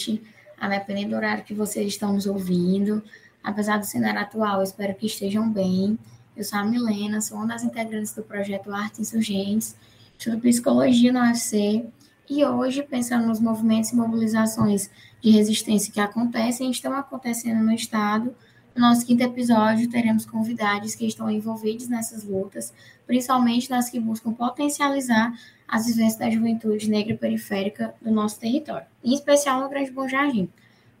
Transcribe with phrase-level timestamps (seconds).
[0.00, 0.22] noite,
[0.58, 3.02] a depender do horário que vocês estão nos ouvindo.
[3.42, 5.98] Apesar do cenário atual, espero que estejam bem.
[6.36, 9.76] Eu sou a Milena, sou uma das integrantes do projeto Arte Insurgentes,
[10.18, 11.84] estudo psicologia na UFC
[12.28, 17.72] e hoje, pensando nos movimentos e mobilizações de resistência que acontecem e estão acontecendo no
[17.72, 18.34] Estado,
[18.74, 22.72] no nosso quinto episódio teremos convidados que estão envolvidos nessas lutas,
[23.06, 25.32] principalmente nas que buscam potencializar
[25.70, 30.48] as vivências da juventude negra periférica do nosso território, em especial no Grande Bom Jardim.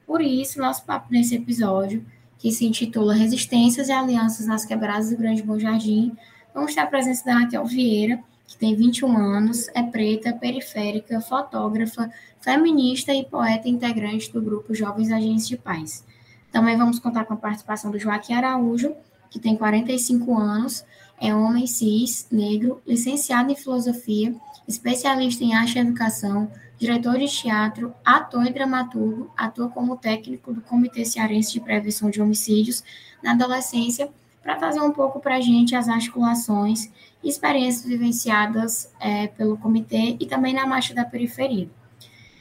[0.06, 2.06] Por isso, nosso papo nesse episódio,
[2.38, 6.16] que se intitula Resistências e Alianças nas Quebradas do Grande Bom Jardim,
[6.54, 12.08] vamos ter a presença da Raquel Vieira, que tem 21 anos, é preta, periférica, fotógrafa,
[12.40, 16.04] feminista e poeta integrante do grupo Jovens Agentes de Paz.
[16.52, 18.94] Também vamos contar com a participação do Joaquim Araújo,
[19.30, 20.84] que tem 45 anos,
[21.20, 24.34] é homem cis, negro, licenciado em filosofia,
[24.70, 30.60] especialista em arte e educação, diretor de teatro, ator e dramaturgo, atua como técnico do
[30.60, 32.82] Comitê Cearense de Prevenção de Homicídios
[33.22, 34.08] na adolescência,
[34.42, 36.90] para trazer um pouco para a gente as articulações
[37.22, 41.68] experiências vivenciadas é, pelo comitê e também na marcha da periferia.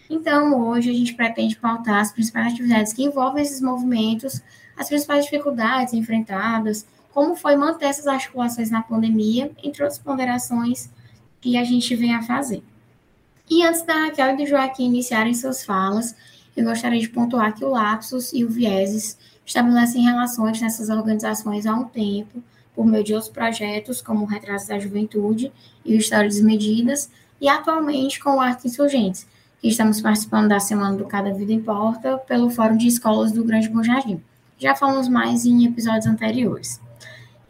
[0.09, 4.41] Então, hoje a gente pretende pautar as principais atividades que envolvem esses movimentos,
[4.77, 10.89] as principais dificuldades enfrentadas, como foi manter essas articulações na pandemia, entre outras ponderações
[11.41, 12.63] que a gente vem a fazer.
[13.49, 16.15] E antes da Raquel e do Joaquim iniciarem suas falas,
[16.55, 21.73] eu gostaria de pontuar que o Lapsus e o Vieses estabelecem relações nessas organizações há
[21.73, 22.43] um tempo,
[22.75, 25.51] por meio de outros projetos, como o Retratos da Juventude
[25.83, 27.09] e o História Desmedidas,
[27.41, 29.25] e atualmente com o Arte Insurgentes,
[29.59, 33.69] que estamos participando da Semana do Cada Vida Importa pelo Fórum de Escolas do Grande
[33.69, 34.21] Bom Jardim.
[34.57, 36.79] Já falamos mais em episódios anteriores.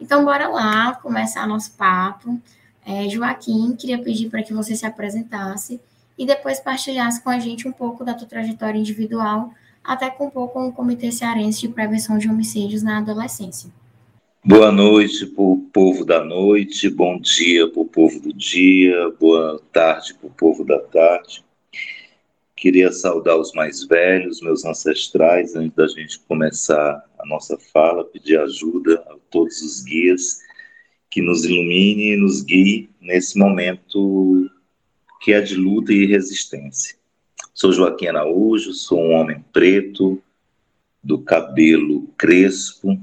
[0.00, 2.40] Então, bora lá começar nosso papo.
[2.86, 5.80] É, Joaquim, queria pedir para que você se apresentasse
[6.18, 9.52] e depois partilhasse com a gente um pouco da tua trajetória individual,
[9.82, 13.70] até com pouco com o Comitê Cearense de Prevenção de Homicídios na Adolescência.
[14.42, 19.60] Boa noite para o povo da noite, bom dia para o povo do dia, boa
[19.70, 21.44] tarde para o povo da tarde.
[22.56, 28.38] Queria saudar os mais velhos, meus ancestrais, antes da gente começar a nossa fala, pedir
[28.38, 30.40] ajuda a todos os guias
[31.10, 34.48] que nos ilumine e nos guie nesse momento
[35.20, 36.96] que é de luta e resistência.
[37.52, 40.22] Sou Joaquim Araújo, sou um homem preto,
[41.02, 42.98] do cabelo crespo,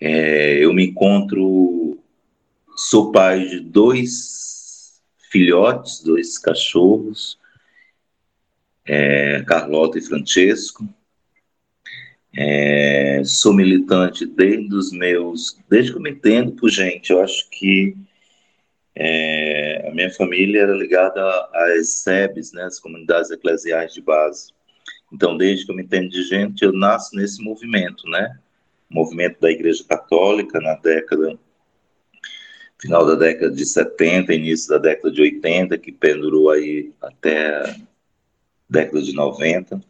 [0.00, 1.98] é, eu me encontro,
[2.76, 7.38] sou pai de dois filhotes, dois cachorros,
[8.84, 10.88] é, Carlota e Francesco.
[12.36, 17.10] É, sou militante desde os meus, desde que eu me entendo por gente.
[17.10, 17.96] Eu acho que
[18.94, 24.52] é, a minha família era ligada às SEBs, né, as comunidades eclesiais de base.
[25.12, 28.38] Então, desde que eu me entendo de gente, eu nasço nesse movimento, né?
[28.88, 31.38] movimento da Igreja Católica na década
[32.80, 37.76] final da década de 70, início da década de 80, que pendurou aí até a
[38.68, 39.80] década de 90,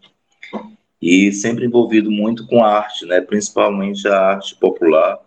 [1.06, 5.20] e sempre envolvido muito com arte, né, principalmente a arte popular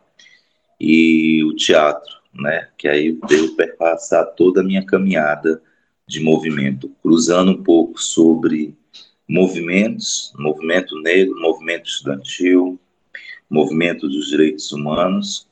[0.78, 5.62] e o teatro, né, que aí veio perpassar toda a minha caminhada
[6.06, 8.76] de movimento, cruzando um pouco sobre
[9.26, 12.78] movimentos, movimento negro, movimento estudantil,
[13.50, 15.48] movimento dos direitos humanos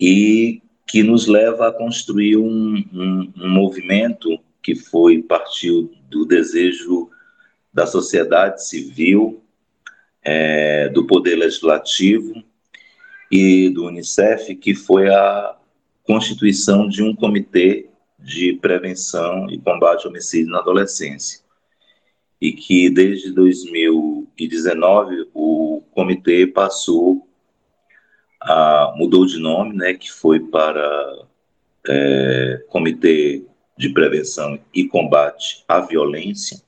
[0.00, 7.08] e que nos leva a construir um, um, um movimento que foi partiu do desejo
[7.78, 9.40] da sociedade civil,
[10.20, 12.42] é, do poder legislativo
[13.30, 15.56] e do Unicef, que foi a
[16.02, 17.88] constituição de um comitê
[18.18, 21.38] de prevenção e combate ao homicídio na adolescência.
[22.40, 27.28] E que desde 2019 o comitê passou
[28.40, 31.26] a mudou de nome, né, que foi para
[31.86, 33.44] é, Comitê
[33.76, 36.60] de Prevenção e Combate à Violência,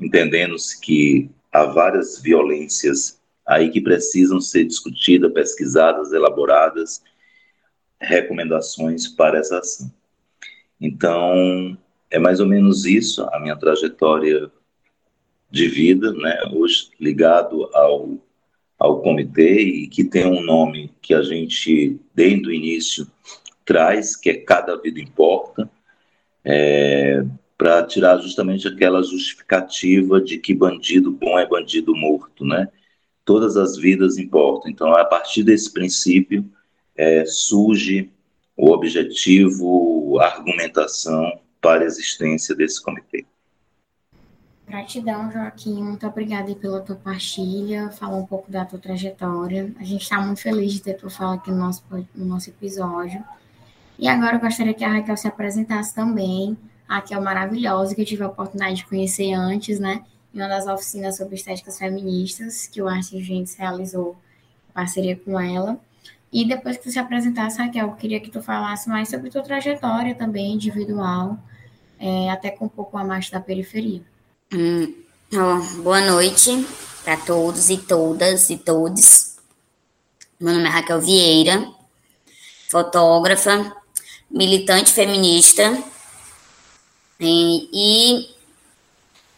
[0.00, 7.02] entendendo-se que há várias violências aí que precisam ser discutidas, pesquisadas, elaboradas,
[8.00, 9.92] recomendações para essa ação.
[10.80, 11.76] Então,
[12.10, 14.50] é mais ou menos isso a minha trajetória
[15.50, 18.16] de vida, né, hoje ligado ao,
[18.78, 23.06] ao comitê e que tem um nome que a gente, desde o início,
[23.64, 25.68] traz, que é Cada Vida Importa,
[26.44, 27.24] é,
[27.60, 32.68] para tirar justamente aquela justificativa de que bandido bom é bandido morto, né?
[33.22, 34.70] Todas as vidas importam.
[34.70, 36.50] Então, a partir desse princípio,
[36.96, 38.10] é, surge
[38.56, 43.26] o objetivo, a argumentação para a existência desse comitê.
[44.66, 45.82] Gratidão, Joaquim.
[45.82, 49.70] Muito obrigada pela tua partilha, falar um pouco da tua trajetória.
[49.78, 51.84] A gente está muito feliz de ter tua fala aqui no nosso,
[52.14, 53.22] no nosso episódio.
[53.98, 56.56] E agora eu gostaria que a Raquel se apresentasse também.
[56.90, 60.02] A Raquel maravilhosa, que eu tive a oportunidade de conhecer antes, né?
[60.34, 64.16] Em uma das oficinas sobre estéticas feministas que o Arte Gentes realizou
[64.68, 65.78] em parceria com ela.
[66.32, 69.40] E depois que tu se apresentasse, Raquel, eu queria que tu falasse mais sobre tua
[69.40, 71.38] trajetória também individual,
[71.96, 74.02] é, até com um pouco a mais da periferia.
[74.52, 74.92] Hum,
[75.84, 76.66] boa noite
[77.04, 79.36] para todos e todas e todos.
[80.40, 81.70] Meu nome é Raquel Vieira,
[82.68, 83.76] fotógrafa,
[84.28, 85.80] militante feminista
[87.20, 88.28] e, e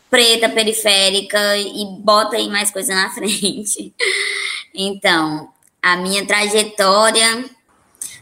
[0.09, 3.93] preta periférica e bota aí mais coisa na frente.
[4.75, 5.51] Então,
[5.83, 7.45] a minha trajetória,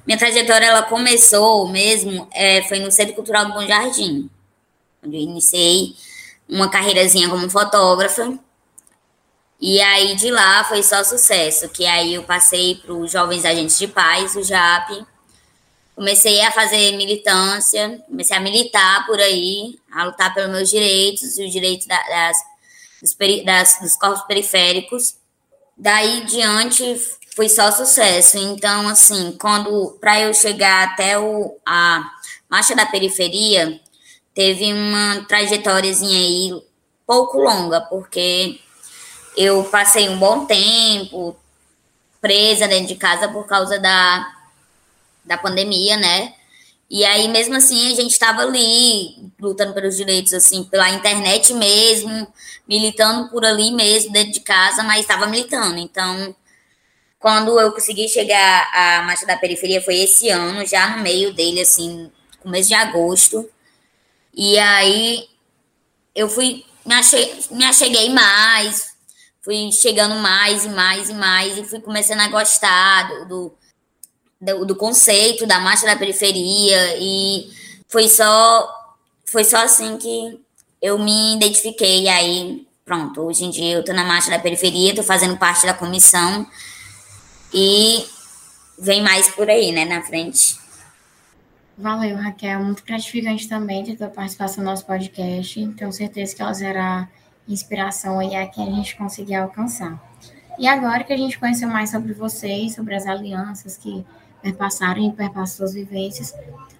[0.06, 4.30] minha trajetória ela começou mesmo, é, foi no Centro Cultural do Bom Jardim,
[5.04, 5.94] onde eu iniciei
[6.48, 8.38] uma carreirazinha como fotógrafa.
[9.60, 13.78] E aí de lá foi só sucesso, que aí eu passei para os Jovens Agentes
[13.78, 15.04] de Paz, o JAP.
[16.00, 21.44] Comecei a fazer militância, comecei a militar por aí, a lutar pelos meus direitos e
[21.44, 22.38] os direitos da, das,
[23.02, 25.16] dos, das, dos corpos periféricos.
[25.76, 26.98] Daí diante
[27.36, 28.38] foi só sucesso.
[28.38, 32.10] Então, assim, quando para eu chegar até o, a
[32.48, 33.78] marcha da periferia,
[34.34, 36.62] teve uma trajetóriazinha aí
[37.06, 38.58] pouco longa, porque
[39.36, 41.36] eu passei um bom tempo
[42.22, 44.39] presa dentro de casa por causa da,
[45.24, 46.34] da pandemia, né?
[46.90, 52.26] E aí, mesmo assim, a gente estava ali, lutando pelos direitos, assim, pela internet mesmo,
[52.68, 55.78] militando por ali mesmo, dentro de casa, mas estava militando.
[55.78, 56.34] Então,
[57.20, 61.60] quando eu consegui chegar à Marcha da Periferia, foi esse ano, já no meio dele,
[61.60, 63.48] assim, começo de agosto.
[64.34, 65.28] E aí
[66.14, 68.96] eu fui, me, achei, me acheguei mais,
[69.42, 73.54] fui chegando mais e mais e mais, e fui começando a gostar do, do,
[74.40, 77.50] do conceito da marcha da periferia, e
[77.88, 78.68] foi só,
[79.24, 80.40] foi só assim que
[80.80, 82.04] eu me identifiquei.
[82.04, 85.66] E aí, pronto, hoje em dia eu tô na marcha da periferia, tô fazendo parte
[85.66, 86.46] da comissão,
[87.52, 88.04] e
[88.78, 90.58] vem mais por aí, né, na frente.
[91.76, 92.60] Valeu, Raquel.
[92.60, 95.66] Muito gratificante também ter tua participação no nosso podcast.
[95.68, 97.08] Tenho certeza que ela será
[97.48, 99.98] inspiração aí a quem a gente conseguir alcançar.
[100.58, 104.04] E agora que a gente conheceu mais sobre vocês, sobre as alianças que
[104.42, 106.34] perpassaram e perpassam suas vivências,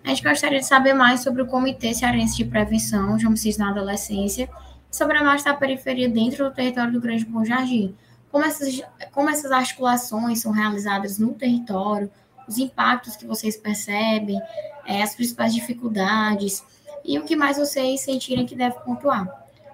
[0.05, 3.71] a gente gostaria de saber mais sobre o Comitê Cearense de Prevenção de Homicídios na
[3.71, 4.49] Adolescência
[4.91, 7.95] sobre a marcha da periferia dentro do território do Grande Bom Jardim.
[8.31, 8.81] Como essas,
[9.13, 12.11] como essas articulações são realizadas no território,
[12.49, 14.41] os impactos que vocês percebem,
[14.87, 16.65] é, as principais dificuldades
[17.05, 19.29] e o que mais vocês sentirem que deve pontuar.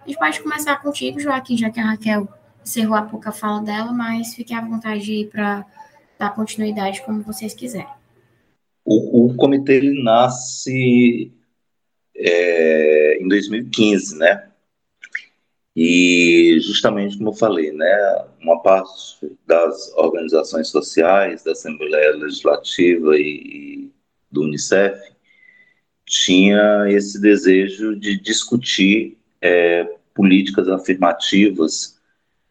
[0.05, 2.29] A gente pode começar contigo, Joaquim, já que a Raquel
[2.65, 5.65] encerrou a pouca fala dela, mas fique à vontade para
[6.19, 7.89] dar continuidade como vocês quiserem.
[8.85, 11.33] O, o comitê ele nasce
[12.15, 14.49] é, em 2015, né?
[15.75, 23.21] E justamente como eu falei, né, uma parte das organizações sociais, da Assembleia Legislativa e,
[23.21, 23.93] e
[24.31, 24.99] do Unicef
[26.07, 32.01] tinha esse desejo de discutir é, políticas afirmativas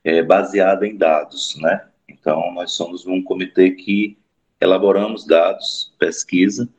[0.04, 1.88] é, baseadas em dados, né?
[2.08, 4.18] Então nós somos um comitê que
[4.60, 6.70] elaboramos dados, pesquisa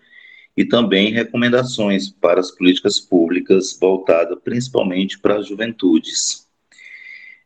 [0.57, 6.47] e também recomendações para as políticas públicas voltadas principalmente para as juventudes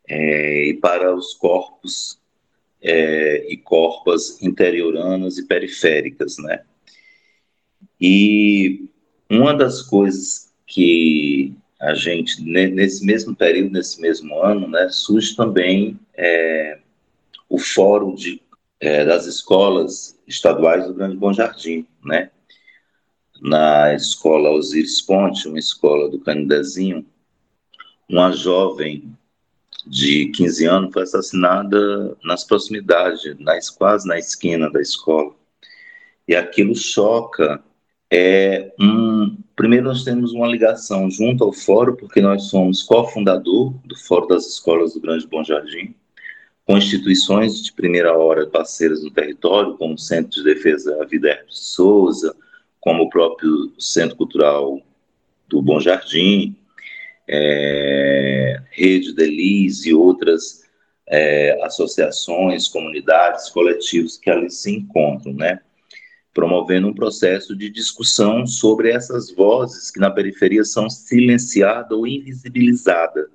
[0.08, 2.20] é, e para os corpos
[2.82, 6.62] é, e corpas interioranas e periféricas, né?
[8.00, 8.88] E
[9.28, 15.98] uma das coisas que a gente, nesse mesmo período, nesse mesmo ano, né, surge também
[16.14, 16.79] é,
[17.50, 18.40] o Fórum de,
[18.80, 22.30] é, das Escolas Estaduais do Grande Bom Jardim, né?
[23.40, 27.06] na escola Osiris Ponte, uma escola do Canidezinho,
[28.08, 29.16] uma jovem
[29.86, 35.34] de 15 anos foi assassinada nas proximidades, nas, quase na esquina da escola.
[36.28, 37.62] E aquilo choca.
[38.12, 43.96] É um, primeiro, nós temos uma ligação junto ao Fórum, porque nós somos cofundador do
[43.96, 45.94] Fórum das Escolas do Grande Bom Jardim,
[46.70, 51.44] com instituições de primeira hora parceiras no território, como o Centro de Defesa da Vida
[51.44, 52.32] de Souza,
[52.78, 54.80] como o próprio Centro Cultural
[55.48, 56.56] do Bom Jardim,
[57.26, 60.62] é, Rede Delis e outras
[61.08, 65.58] é, associações, comunidades, coletivos que ali se encontram, né?
[66.32, 73.26] Promovendo um processo de discussão sobre essas vozes que na periferia são silenciadas ou invisibilizadas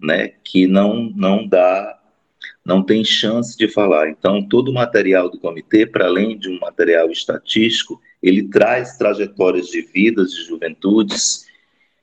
[0.00, 1.95] né, que não, não dá,
[2.66, 4.10] não tem chance de falar.
[4.10, 9.68] Então, todo o material do comitê, para além de um material estatístico, ele traz trajetórias
[9.68, 11.46] de vidas de juventudes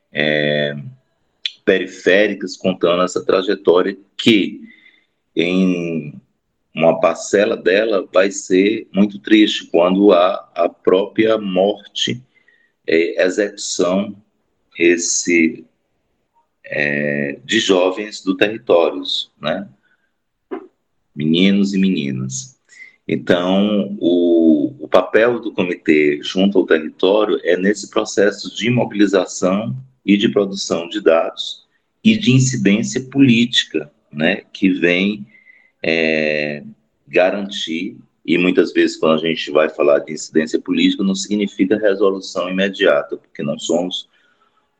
[0.09, 0.73] é,
[1.65, 4.61] periféricas contando essa trajetória que,
[5.35, 6.13] em
[6.73, 12.23] uma parcela dela, vai ser muito triste quando há a própria morte,
[12.87, 14.15] é, execução,
[14.79, 15.65] esse
[16.63, 19.67] é, de jovens do territórios, né?
[21.15, 22.57] Meninos e meninas.
[23.07, 30.17] Então, o, o papel do comitê junto ao território é nesse processo de mobilização e
[30.17, 31.63] de produção de dados
[32.03, 35.25] e de incidência política, né, que vem
[35.81, 36.63] é,
[37.07, 42.49] garantir, e muitas vezes quando a gente vai falar de incidência política, não significa resolução
[42.49, 44.07] imediata, porque não somos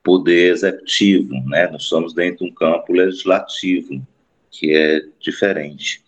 [0.01, 1.69] poder executivo, né?
[1.69, 4.05] Nós estamos dentro de um campo legislativo,
[4.51, 6.03] que é diferente.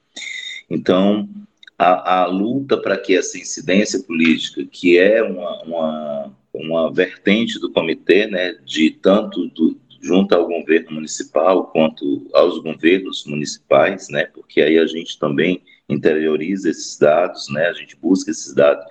[0.69, 1.29] Então,
[1.77, 7.71] a, a luta para que essa incidência política, que é uma, uma, uma vertente do
[7.71, 14.61] comitê, né, de tanto do, junto ao governo municipal quanto aos governos municipais, né, porque
[14.61, 18.85] aí a gente também interioriza esses dados, né, a gente busca esses dados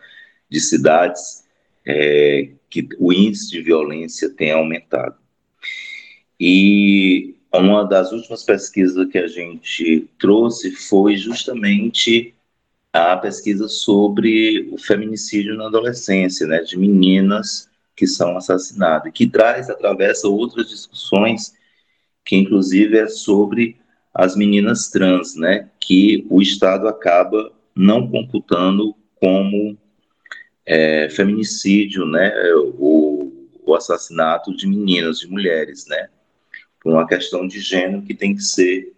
[0.50, 1.44] de cidades
[1.86, 5.16] é, que o índice de violência tem aumentado.
[6.38, 12.34] E uma das últimas pesquisas que a gente trouxe foi justamente
[12.92, 19.68] a pesquisa sobre o feminicídio na adolescência, né, de meninas que são assassinadas, que traz,
[19.68, 21.54] atravessa outras discussões,
[22.24, 23.76] que inclusive é sobre
[24.14, 29.76] as meninas trans, né, que o Estado acaba não computando como
[30.64, 32.32] é, feminicídio, né,
[32.78, 33.32] o,
[33.64, 36.08] o, assassinato de meninas, de mulheres, né,
[36.84, 38.92] por uma questão de gênero que tem que ser,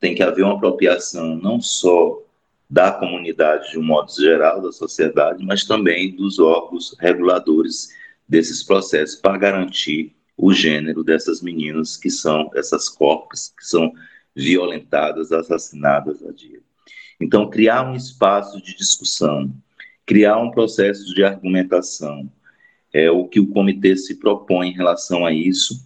[0.00, 2.22] tem que haver uma apropriação não só
[2.68, 7.90] da comunidade de um modo geral, da sociedade, mas também dos órgãos reguladores
[8.26, 13.92] desses processos para garantir o gênero dessas meninas que são essas corpos que são
[14.34, 16.60] violentadas, assassinadas a dia.
[17.20, 19.52] Então, criar um espaço de discussão,
[20.04, 22.30] criar um processo de argumentação.
[22.92, 25.85] É o que o comitê se propõe em relação a isso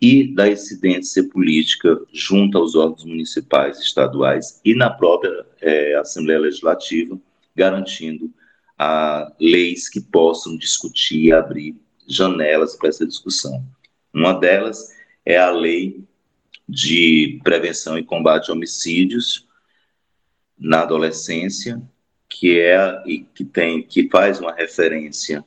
[0.00, 7.18] e da incidência política junto aos órgãos municipais, estaduais e na própria é, Assembleia Legislativa,
[7.54, 8.32] garantindo
[8.78, 11.76] a leis que possam discutir e abrir
[12.06, 13.62] janelas para essa discussão.
[14.12, 14.88] Uma delas
[15.24, 16.02] é a lei
[16.66, 19.46] de prevenção e combate a homicídios
[20.58, 21.82] na adolescência,
[22.28, 25.44] que é e que tem que faz uma referência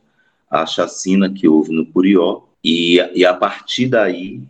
[0.50, 4.42] à chacina que houve no Curió e, e a partir daí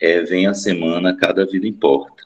[0.00, 2.24] é, vem a semana Cada Vida Importa.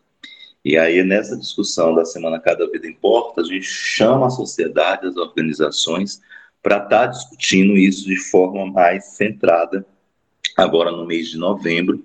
[0.64, 5.16] E aí nessa discussão da semana Cada Vida Importa a gente chama a sociedade, as
[5.16, 6.20] organizações
[6.62, 9.86] para estar tá discutindo isso de forma mais centrada
[10.56, 12.04] agora no mês de novembro,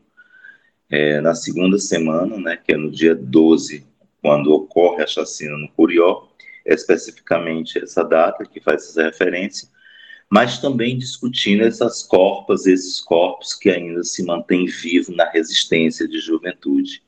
[0.90, 3.84] é, na segunda semana, né, que é no dia 12,
[4.22, 6.28] quando ocorre a chacina no Curió,
[6.64, 9.68] especificamente essa data que faz essa referência,
[10.34, 16.20] mas também discutindo essas corpas, esses corpos que ainda se mantêm vivos na resistência de
[16.20, 17.04] juventude,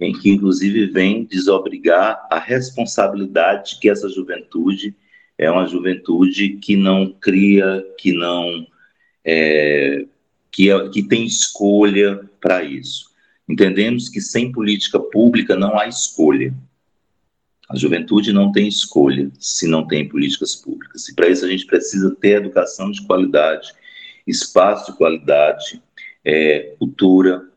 [0.00, 4.94] em que inclusive vem desobrigar a responsabilidade que essa juventude
[5.36, 8.66] é uma juventude que não cria, que não
[9.22, 10.06] é,
[10.50, 13.10] que, é, que tem escolha para isso.
[13.46, 16.54] Entendemos que sem política pública não há escolha.
[17.68, 21.08] A juventude não tem escolha se não tem políticas públicas.
[21.08, 23.72] E para isso a gente precisa ter educação de qualidade,
[24.26, 25.82] espaço de qualidade,
[26.24, 27.48] é, cultura,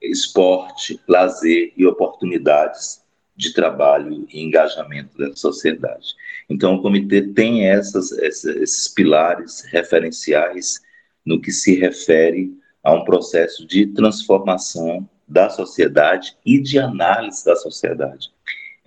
[0.00, 3.02] esporte, lazer e oportunidades
[3.36, 6.14] de trabalho e engajamento da sociedade.
[6.50, 10.80] Então, o comitê tem essas, esses pilares referenciais
[11.24, 17.54] no que se refere a um processo de transformação da sociedade e de análise da
[17.54, 18.30] sociedade.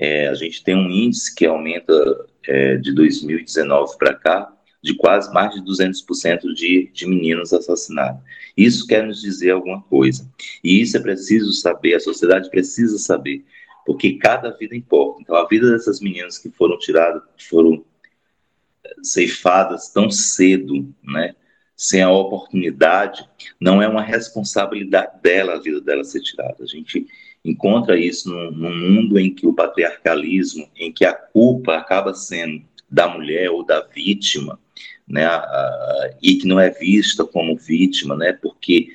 [0.01, 1.93] É, a gente tem um índice que aumenta
[2.47, 8.19] é, de 2019 para cá de quase mais de 200% de, de meninos assassinados.
[8.57, 10.27] Isso quer nos dizer alguma coisa.
[10.63, 13.45] E isso é preciso saber, a sociedade precisa saber,
[13.85, 15.21] porque cada vida importa.
[15.21, 17.85] Então, a vida dessas meninas que foram tiradas, que foram
[18.83, 21.35] é, ceifadas tão cedo, né,
[21.75, 23.23] sem a oportunidade,
[23.59, 26.57] não é uma responsabilidade dela a vida dela ser tirada.
[26.59, 27.05] A gente
[27.43, 33.07] encontra isso num, mundo em que o patriarcalismo, em que a culpa acaba sendo da
[33.07, 34.59] mulher ou da vítima,
[35.07, 35.25] né,
[36.21, 38.89] e que não é vista como vítima, né, porque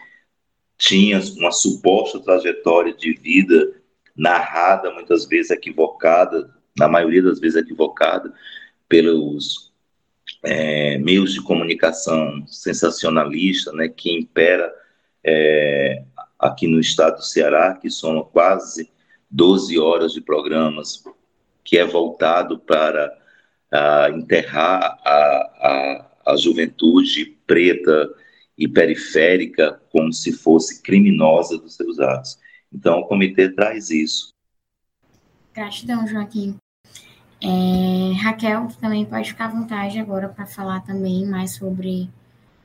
[0.79, 3.75] tinha uma suposta trajetória de vida
[4.15, 8.33] narrada, muitas vezes equivocada, na maioria das vezes equivocada,
[8.88, 9.73] pelos
[10.43, 14.73] é, meios de comunicação sensacionalista, né, que impera
[15.25, 16.03] é,
[16.38, 18.90] aqui no estado do Ceará, que são quase
[19.31, 21.02] 12 horas de programas,
[21.64, 23.12] que é voltado para
[23.73, 28.09] a, enterrar a, a, a juventude preta
[28.57, 32.38] e periférica como se fosse criminosa dos seus atos.
[32.73, 34.33] Então, o comitê traz isso.
[35.55, 36.57] Gratidão, Joaquim.
[37.43, 42.11] É, Raquel também pode ficar à vontade agora para falar também mais sobre,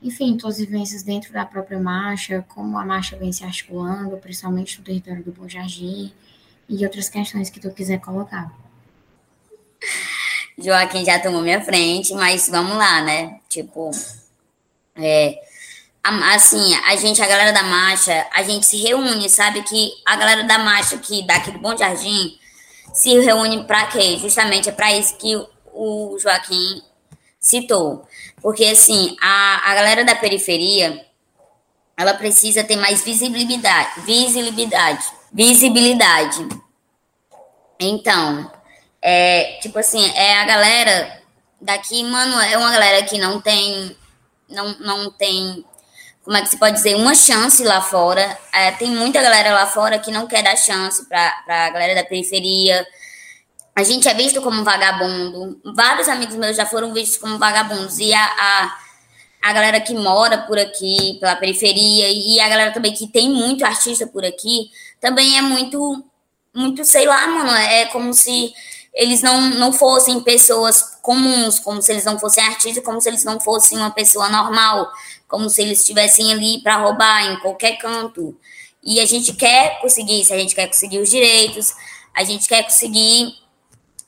[0.01, 4.83] enfim, suas vivências dentro da própria marcha, como a marcha vem se articulando, principalmente no
[4.83, 6.11] território do Bom Jardim,
[6.67, 8.51] e outras questões que tu quiser colocar.
[10.57, 13.39] Joaquim já tomou minha frente, mas vamos lá, né?
[13.47, 13.91] Tipo,
[14.95, 15.39] é,
[16.03, 19.61] assim, a gente, a galera da marcha, a gente se reúne, sabe?
[19.63, 22.37] Que a galera da marcha aqui, daqui do Bom Jardim,
[22.93, 24.17] se reúne para quê?
[24.17, 25.35] Justamente é para isso que
[25.73, 26.81] o Joaquim
[27.41, 28.07] citou.
[28.41, 31.05] Porque, assim, a, a galera da periferia,
[31.97, 36.47] ela precisa ter mais visibilidade, visibilidade, visibilidade.
[37.79, 38.49] Então,
[39.01, 41.21] é, tipo assim, é a galera
[41.59, 43.97] daqui, mano, é uma galera que não tem,
[44.47, 45.65] não, não tem
[46.23, 48.37] como é que se pode dizer, uma chance lá fora.
[48.53, 52.03] É, tem muita galera lá fora que não quer dar chance para a galera da
[52.03, 52.85] periferia.
[53.75, 55.59] A gente é visto como vagabundo.
[55.75, 57.99] Vários amigos meus já foram vistos como vagabundos.
[57.99, 58.77] E a, a,
[59.41, 63.63] a galera que mora por aqui, pela periferia, e a galera também que tem muito
[63.63, 66.03] artista por aqui, também é muito,
[66.53, 68.53] muito, sei lá, mano, é como se
[68.93, 73.23] eles não, não fossem pessoas comuns, como se eles não fossem artistas, como se eles
[73.23, 74.91] não fossem uma pessoa normal
[75.31, 78.37] como se eles estivessem ali para roubar em qualquer canto.
[78.83, 81.73] E a gente quer conseguir isso, a gente quer conseguir os direitos,
[82.13, 83.33] a gente quer conseguir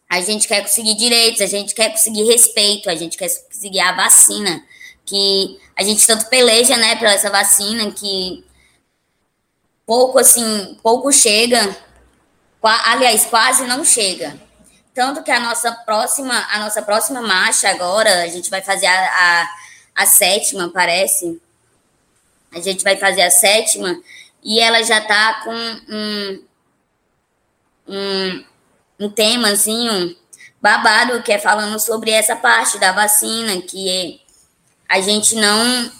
[0.09, 3.91] a gente quer conseguir direitos, a gente quer conseguir respeito, a gente quer conseguir a
[3.93, 4.63] vacina,
[5.05, 8.43] que a gente tanto peleja, né, pela essa vacina que
[9.85, 11.75] pouco assim, pouco chega,
[12.61, 14.39] aliás, quase não chega.
[14.93, 19.41] Tanto que a nossa próxima, a nossa próxima marcha agora, a gente vai fazer a,
[19.41, 19.63] a
[19.95, 21.41] a sétima, parece.
[22.51, 23.99] A gente vai fazer a sétima
[24.43, 25.55] e ela já tá com
[25.89, 26.43] um,
[27.87, 28.45] um,
[28.99, 30.15] um temazinho
[30.61, 34.21] babado que é falando sobre essa parte da vacina, que
[34.87, 35.91] a gente não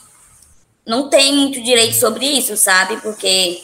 [0.86, 2.98] não tem muito direito sobre isso, sabe?
[3.02, 3.64] Porque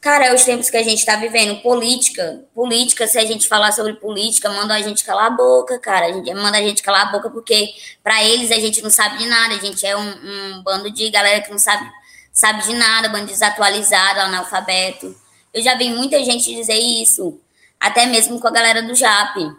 [0.00, 1.60] Cara, é os tempos que a gente tá vivendo.
[1.60, 6.06] Política, política, se a gente falar sobre política, manda a gente calar a boca, cara.
[6.06, 9.18] A gente manda a gente calar a boca porque para eles a gente não sabe
[9.18, 9.54] de nada.
[9.54, 11.86] A gente é um, um, bando de galera que não sabe,
[12.32, 15.14] sabe de nada, bando desatualizado, analfabeto.
[15.52, 17.38] Eu já vi muita gente dizer isso,
[17.80, 19.50] até mesmo com a galera do JAP.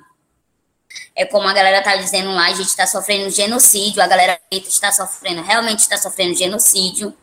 [1.15, 4.91] É como a galera tá dizendo lá, a gente está sofrendo genocídio, a galera está
[4.91, 7.13] sofrendo, realmente está sofrendo genocídio.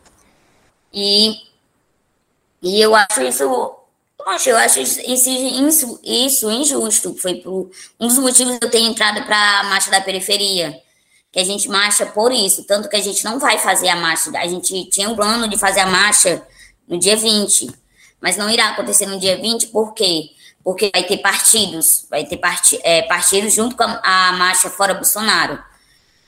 [0.93, 1.49] E
[2.61, 3.75] e eu acho isso,
[4.17, 7.15] poxa, eu acho isso, isso, injusto.
[7.15, 10.77] Foi por, um dos motivos que eu tenho entrado para a marcha da periferia,
[11.31, 14.29] que a gente marcha por isso, tanto que a gente não vai fazer a marcha.
[14.37, 16.45] A gente tinha um plano de fazer a marcha
[16.87, 17.71] no dia 20,
[18.19, 20.31] mas não irá acontecer no dia 20, por quê?
[20.63, 24.93] Porque vai ter partidos, vai ter part, é, partidos junto com a, a marcha fora
[24.93, 25.61] Bolsonaro.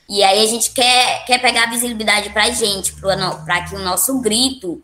[0.09, 3.79] E aí a gente quer, quer pegar a visibilidade para a gente, para que o
[3.79, 4.83] nosso grito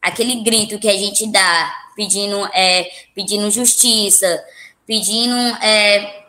[0.00, 4.42] aquele grito que a gente dá pedindo, é, pedindo justiça,
[4.86, 6.26] pedindo, é,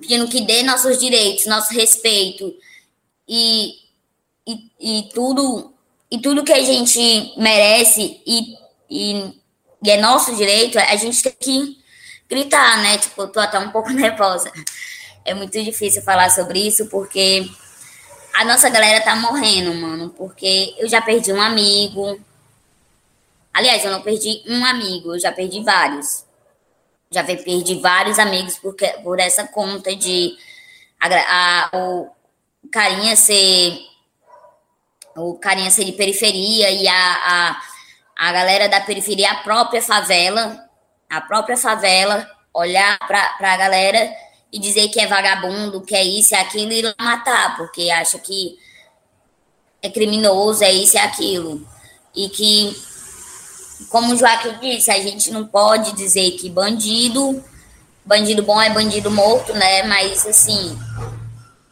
[0.00, 2.52] pedindo que dê nossos direitos, nosso respeito
[3.28, 3.74] e,
[4.46, 5.72] e, e tudo
[6.10, 8.54] e tudo que a gente merece e,
[8.90, 9.41] e,
[9.82, 11.78] e, é nosso direito, a gente tem que
[12.28, 12.98] gritar, né?
[12.98, 14.52] Tipo, tô até um pouco nervosa.
[15.24, 17.48] É muito difícil falar sobre isso porque
[18.34, 20.10] a nossa galera tá morrendo, mano.
[20.10, 22.20] Porque eu já perdi um amigo,
[23.52, 26.24] Aliás, eu não perdi um amigo, eu já perdi vários.
[27.10, 30.34] Já perdi vários amigos porque, por essa conta de
[30.98, 32.10] a, a, o
[32.70, 33.78] carinha ser
[35.14, 37.62] o carinha ser de periferia e a, a,
[38.16, 40.58] a galera da periferia, a própria favela,
[41.08, 44.12] a própria favela, olhar para a galera
[44.52, 48.58] e dizer que é vagabundo, que é isso, é aquilo, e matar, porque acha que
[49.80, 51.66] é criminoso, é isso, é aquilo.
[52.14, 52.76] E que
[53.88, 57.42] como o Joaquim disse, a gente não pode dizer que bandido,
[58.04, 59.82] bandido bom é bandido morto, né?
[59.84, 60.78] Mas assim,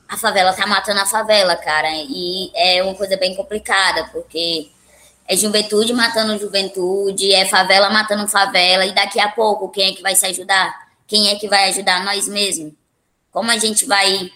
[0.08, 1.88] a favela tá matando a favela, cara.
[1.92, 4.70] E é uma coisa bem complicada, porque
[5.30, 10.02] é juventude matando juventude, é favela matando favela, e daqui a pouco quem é que
[10.02, 10.90] vai se ajudar?
[11.06, 12.72] Quem é que vai ajudar nós mesmos?
[13.30, 14.28] Como a gente vai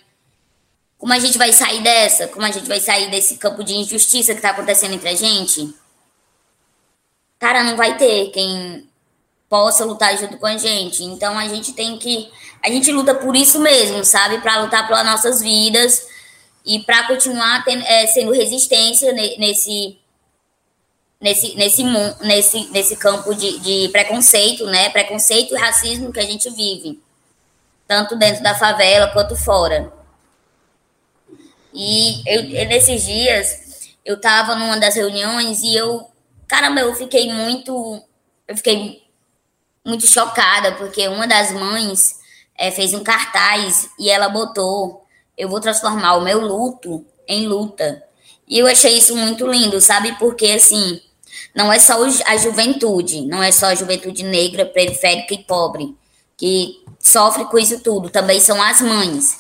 [0.96, 2.28] como a gente vai sair dessa?
[2.28, 5.74] Como a gente vai sair desse campo de injustiça que está acontecendo entre a gente?
[7.40, 8.88] Cara, não vai ter quem
[9.48, 11.02] possa lutar junto com a gente.
[11.02, 12.30] Então a gente tem que.
[12.62, 14.38] A gente luta por isso mesmo, sabe?
[14.38, 16.07] Para lutar pelas nossas vidas
[16.64, 19.98] e para continuar tendo, é, sendo resistência nesse
[21.24, 21.82] nesse, nesse,
[22.20, 24.90] nesse, nesse campo de, de preconceito, né?
[24.90, 27.00] Preconceito e racismo que a gente vive,
[27.88, 29.90] tanto dentro da favela quanto fora.
[31.72, 36.06] E eu, nesses dias, eu tava numa das reuniões e eu,
[36.46, 38.02] caramba, eu fiquei muito,
[38.46, 39.02] eu fiquei
[39.82, 42.20] muito chocada, porque uma das mães
[42.54, 45.06] é, fez um cartaz e ela botou,
[45.38, 48.04] eu vou transformar o meu luto em luta.
[48.46, 50.12] E eu achei isso muito lindo, sabe?
[50.18, 51.00] Porque, assim,
[51.54, 55.96] não é só a juventude, não é só a juventude negra, periférica e pobre
[56.36, 59.38] que sofre com isso tudo, também são as mães,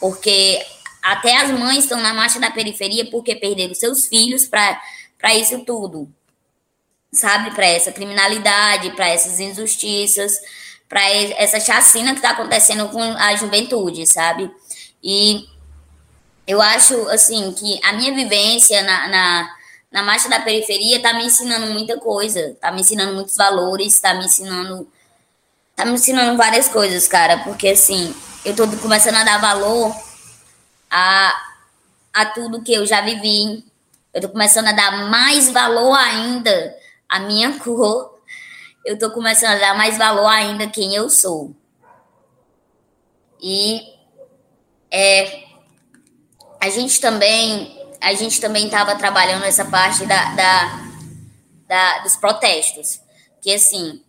[0.00, 0.64] porque
[1.02, 6.08] até as mães estão na marcha da periferia porque perderam seus filhos para isso tudo,
[7.12, 7.52] sabe?
[7.52, 10.38] Para essa criminalidade, para essas injustiças,
[10.88, 14.50] para essa chacina que está acontecendo com a juventude, sabe?
[15.02, 15.46] E
[16.46, 19.54] eu acho, assim, que a minha vivência na, na
[19.92, 24.14] na marcha da periferia tá me ensinando muita coisa, tá me ensinando muitos valores, tá
[24.14, 24.88] me ensinando
[25.76, 29.94] tá me ensinando várias coisas, cara, porque assim, eu tô começando a dar valor
[30.90, 31.52] a
[32.12, 33.64] a tudo que eu já vivi.
[34.12, 36.76] Eu tô começando a dar mais valor ainda
[37.08, 38.20] à minha cor.
[38.84, 41.54] Eu tô começando a dar mais valor ainda a quem eu sou.
[43.40, 43.80] E
[44.90, 45.44] é,
[46.60, 50.80] a gente também a gente também estava trabalhando essa parte da, da,
[51.68, 53.00] da, dos protestos.
[53.40, 54.02] Que assim,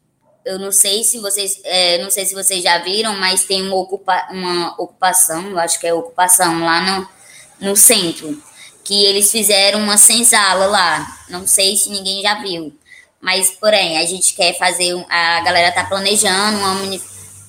[0.43, 3.75] eu não sei se vocês, é, não sei se vocês já viram, mas tem uma,
[3.75, 8.41] ocupa, uma ocupação, eu acho que é ocupação lá no, no centro,
[8.83, 11.19] que eles fizeram uma senzala lá.
[11.29, 12.75] Não sei se ninguém já viu.
[13.21, 16.99] Mas, porém, a gente quer fazer, a galera tá planejando uma,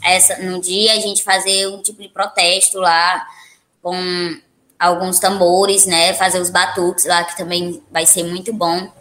[0.02, 3.26] essa, no dia a gente fazer um tipo de protesto lá
[3.82, 4.38] com
[4.84, 6.12] alguns tambores, né?
[6.14, 8.92] Fazer os batuques lá, que também vai ser muito bom.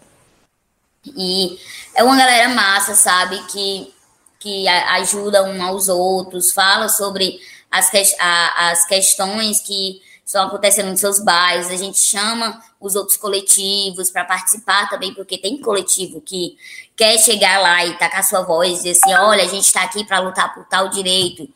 [1.06, 1.60] E
[1.94, 3.38] é uma galera massa, sabe?
[3.48, 3.94] Que,
[4.40, 10.90] que ajuda um aos outros, fala sobre as, que, a, as questões que estão acontecendo
[10.90, 11.68] nos seus bairros.
[11.68, 16.58] A gente chama os outros coletivos para participar também, porque tem coletivo que
[16.96, 20.06] quer chegar lá e tacar sua voz e dizer assim: olha, a gente está aqui
[20.06, 21.50] para lutar por tal direito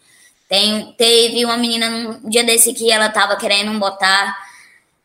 [0.47, 4.47] tem, teve uma menina num dia desse que ela tava querendo botar.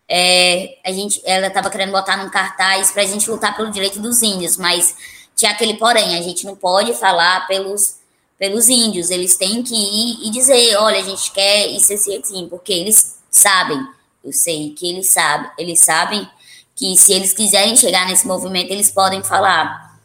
[0.08, 3.98] É, a gente, ela tava querendo botar num cartaz para a gente lutar pelo direito
[3.98, 4.94] dos índios, mas
[5.34, 7.96] tinha aquele porém, a gente não pode falar pelos,
[8.38, 12.48] pelos índios, eles têm que ir e dizer, olha, a gente quer isso assim, assim,
[12.48, 13.80] porque eles sabem,
[14.22, 16.28] eu sei que eles sabem, eles sabem
[16.76, 19.98] que se eles quiserem chegar nesse movimento, eles podem falar.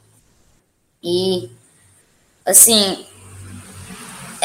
[1.04, 1.50] E,
[2.46, 3.06] assim,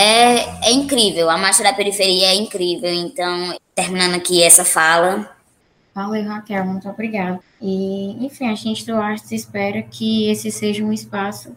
[0.03, 2.93] é, é incrível, a marcha da periferia é incrível.
[2.93, 5.31] Então, terminando aqui essa fala.
[5.95, 7.39] Valeu, Raquel, muito obrigada.
[7.61, 11.55] E, enfim, a gente do Artes espera que esse seja um espaço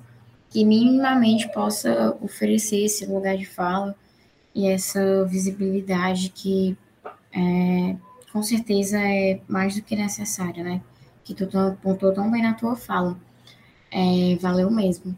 [0.49, 3.95] que minimamente possa oferecer esse lugar de fala
[4.53, 6.77] e essa visibilidade que
[7.33, 7.95] é,
[8.31, 10.81] com certeza é mais do que necessária, né?
[11.23, 13.17] Que tu apontou tão bem na tua fala.
[13.91, 15.17] É, valeu mesmo.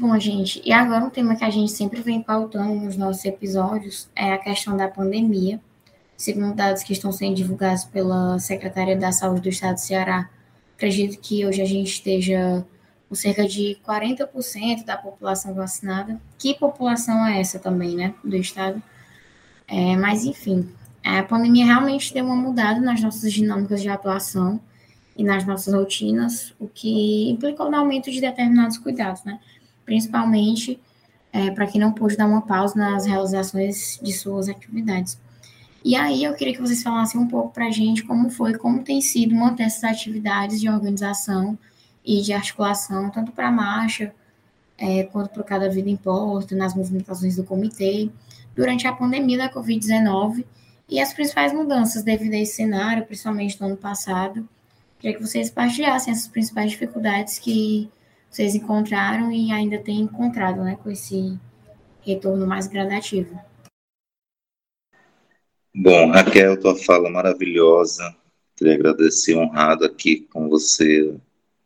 [0.00, 4.08] Bom, gente, e agora um tema que a gente sempre vem pautando nos nossos episódios
[4.16, 5.60] é a questão da pandemia.
[6.16, 10.30] Segundo dados que estão sendo divulgados pela Secretaria da Saúde do Estado do Ceará,
[10.74, 12.64] acredito que hoje a gente esteja
[13.10, 16.18] com cerca de 40% da população vacinada.
[16.38, 18.82] Que população é essa também, né, do Estado?
[19.68, 20.66] É, mas, enfim,
[21.04, 24.58] a pandemia realmente deu uma mudada nas nossas dinâmicas de atuação
[25.14, 29.38] e nas nossas rotinas, o que implicou no aumento de determinados cuidados, né?
[29.90, 30.78] Principalmente
[31.32, 35.18] é, para quem não pôde dar uma pausa nas realizações de suas atividades.
[35.84, 38.84] E aí eu queria que vocês falassem um pouco para a gente como foi, como
[38.84, 41.58] tem sido manter essas atividades de organização
[42.04, 44.14] e de articulação, tanto para a marcha
[44.78, 48.08] é, quanto para Cada Vida Importa, nas movimentações do comitê,
[48.54, 50.44] durante a pandemia da Covid-19
[50.88, 54.48] e as principais mudanças devido a esse cenário, principalmente no ano passado.
[55.00, 57.90] Queria que vocês partilhassem essas principais dificuldades que
[58.30, 61.36] vocês encontraram e ainda têm encontrado, né, com esse
[62.00, 63.38] retorno mais gradativo.
[65.74, 68.14] Bom, Raquel, tua fala maravilhosa.
[68.56, 71.14] Queria agradecer honrado aqui com você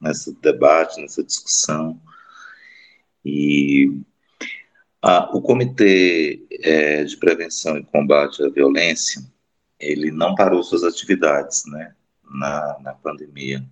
[0.00, 2.00] nesse debate, nessa discussão.
[3.24, 4.00] E
[5.32, 9.22] o Comitê é, de Prevenção e Combate à Violência,
[9.78, 13.62] ele não parou suas atividades, né, na, na pandemia.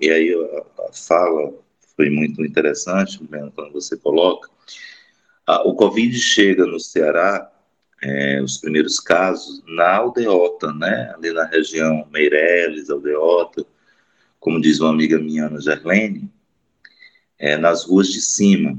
[0.00, 1.65] E aí a, a fala
[1.96, 3.18] foi muito interessante,
[3.54, 4.50] quando você coloca,
[5.64, 7.50] o Covid chega no Ceará,
[8.02, 13.64] é, os primeiros casos, na aldeota, né, ali na região Meireles, aldeota,
[14.38, 16.30] como diz uma amiga minha, Ana Gerlene,
[17.38, 18.78] é, nas ruas de cima.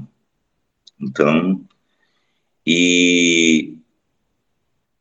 [1.00, 1.64] Então,
[2.64, 3.78] e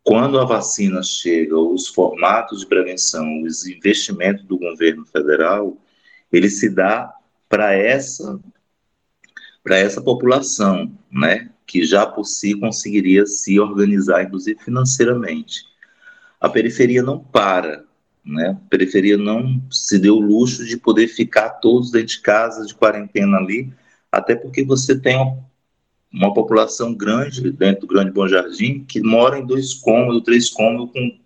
[0.04, 5.78] quando a vacina chega, os formatos de prevenção, os investimentos do governo federal,
[6.32, 7.14] ele se dá
[7.50, 8.40] para essa
[9.64, 15.66] para essa população, né, que já por si conseguiria se organizar, inclusive financeiramente.
[16.40, 17.84] A periferia não para,
[18.24, 18.50] né?
[18.50, 22.74] A periferia não se deu o luxo de poder ficar todos dentro de casa de
[22.74, 23.74] quarentena ali,
[24.12, 25.18] até porque você tem
[26.12, 30.92] uma população grande dentro do Grande Bom Jardim que mora em dois cômodos, três cômodos
[30.94, 31.20] com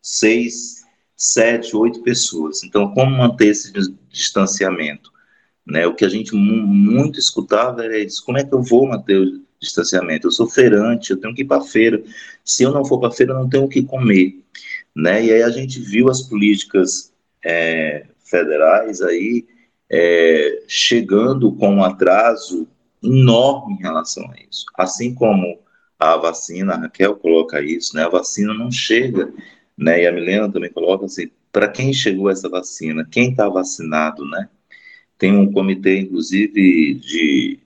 [0.00, 0.84] seis,
[1.16, 2.62] sete, oito pessoas.
[2.64, 3.72] Então, como manter esse
[4.08, 5.11] distanciamento?
[5.66, 5.86] Né?
[5.86, 9.40] O que a gente muito escutava era isso: como é que eu vou manter o
[9.60, 10.26] distanciamento?
[10.26, 12.02] Eu sou feirante, eu tenho que ir para feira.
[12.44, 14.40] Se eu não for para feira, eu não tenho o que comer.
[14.94, 15.26] Né?
[15.26, 17.12] E aí a gente viu as políticas
[17.44, 19.46] é, federais aí
[19.90, 22.66] é, chegando com um atraso
[23.02, 24.64] enorme em relação a isso.
[24.76, 25.58] Assim como
[25.98, 28.04] a vacina, a Raquel coloca isso, né?
[28.04, 29.32] A vacina não chega,
[29.76, 30.02] né?
[30.02, 34.48] E a Milena também coloca assim, para quem chegou essa vacina, quem está vacinado, né?
[35.22, 37.60] Tem um comitê, inclusive, de,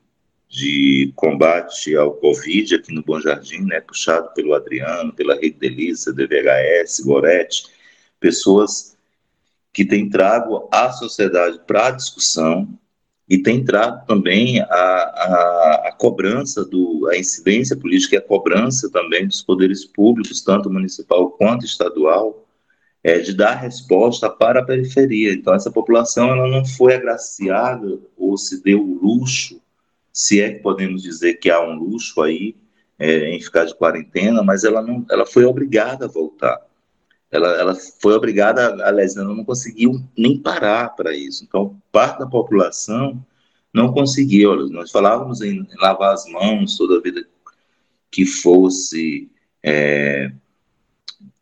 [0.46, 3.80] de combate ao Covid aqui no Bom Jardim, né?
[3.80, 7.64] Puxado pelo Adriano, pela Rede Delícia, DVHS, Goretti,
[8.20, 8.94] pessoas
[9.72, 12.68] que têm trago a sociedade para a discussão,
[13.26, 18.90] e tem entrado também a, a, a, cobrança, do, a incidência política e a cobrança
[18.90, 22.45] também dos poderes públicos, tanto municipal quanto estadual,
[23.02, 25.32] é, de dar resposta para a periferia.
[25.32, 29.60] Então, essa população ela não foi agraciada ou se deu o luxo,
[30.12, 32.56] se é que podemos dizer que há um luxo aí
[32.98, 36.60] é, em ficar de quarentena, mas ela, não, ela foi obrigada a voltar.
[37.30, 41.44] Ela, ela foi obrigada, aliás, ela não conseguiu nem parar para isso.
[41.44, 43.22] Então, parte da população
[43.72, 44.68] não conseguiu.
[44.70, 47.26] Nós falávamos em lavar as mãos toda a vida
[48.10, 49.30] que fosse,
[49.62, 50.32] é,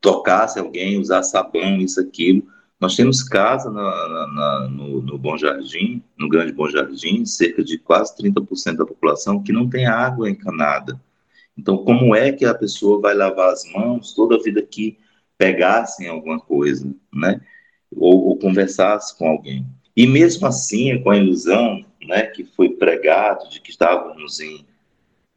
[0.00, 2.46] tocasse alguém, usar sabão, isso, aquilo.
[2.80, 7.78] Nós temos casa na, na, no, no, Bom Jardim, no Grande Bom Jardim, cerca de
[7.78, 11.00] quase 30% da população que não tem água encanada.
[11.56, 14.98] Então, como é que a pessoa vai lavar as mãos toda a vida que
[15.38, 17.40] pegassem alguma coisa, né?
[17.94, 19.64] Ou, ou conversasse com alguém.
[19.96, 24.66] E mesmo assim, com a ilusão, né, que foi pregado de que estávamos em,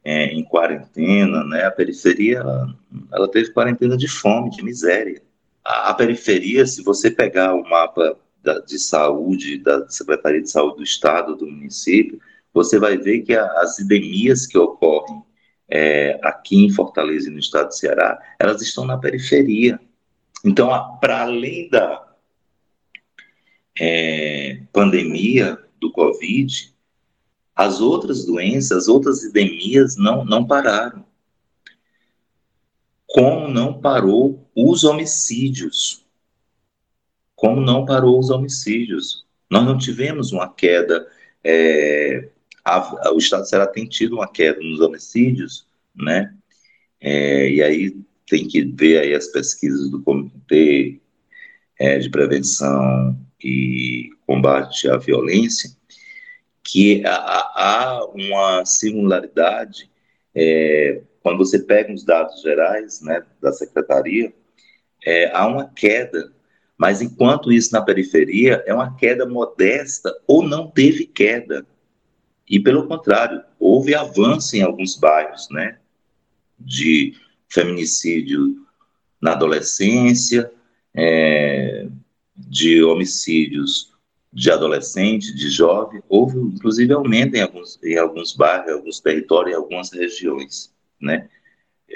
[0.08, 1.66] é, em quarentena, né?
[1.66, 2.42] A periferia,
[3.12, 5.22] ela, teve quarentena de fome, de miséria.
[5.62, 10.78] A, a periferia, se você pegar o mapa da, de saúde da Secretaria de Saúde
[10.78, 12.22] do Estado, do município,
[12.54, 15.22] você vai ver que a, as endemias que ocorrem
[15.70, 19.78] é, aqui em Fortaleza e no estado do Ceará, elas estão na periferia.
[20.46, 20.70] Então,
[21.02, 22.08] para além da
[23.78, 26.74] é, pandemia do Covid,
[27.58, 31.04] as outras doenças, as outras endemias não, não pararam.
[33.08, 36.06] Como não parou os homicídios?
[37.36, 39.26] Como não parou os homicídios?
[39.50, 41.08] Nós não tivemos uma queda,
[41.44, 42.30] é,
[42.64, 45.66] a, a, o Estado será tem tido uma queda nos homicídios,
[45.96, 46.32] né?
[47.02, 51.00] É, e aí tem que ver aí as pesquisas do Comitê
[51.80, 55.77] é, de Prevenção e Combate à Violência,
[56.68, 57.14] que há,
[57.56, 59.90] há uma singularidade
[60.36, 64.34] é, quando você pega os dados gerais né, da Secretaria,
[65.06, 66.32] é, há uma queda,
[66.78, 71.66] mas enquanto isso na periferia é uma queda modesta ou não teve queda.
[72.48, 75.80] E pelo contrário, houve avanço em alguns bairros, né?
[76.60, 77.14] De
[77.50, 78.66] feminicídio
[79.22, 80.52] na adolescência,
[80.94, 81.88] é,
[82.36, 83.97] de homicídios
[84.38, 89.52] de adolescente, de jovem, houve inclusive aumento em alguns, em alguns bairros, em alguns territórios,
[89.52, 90.72] em algumas regiões,
[91.02, 91.28] né?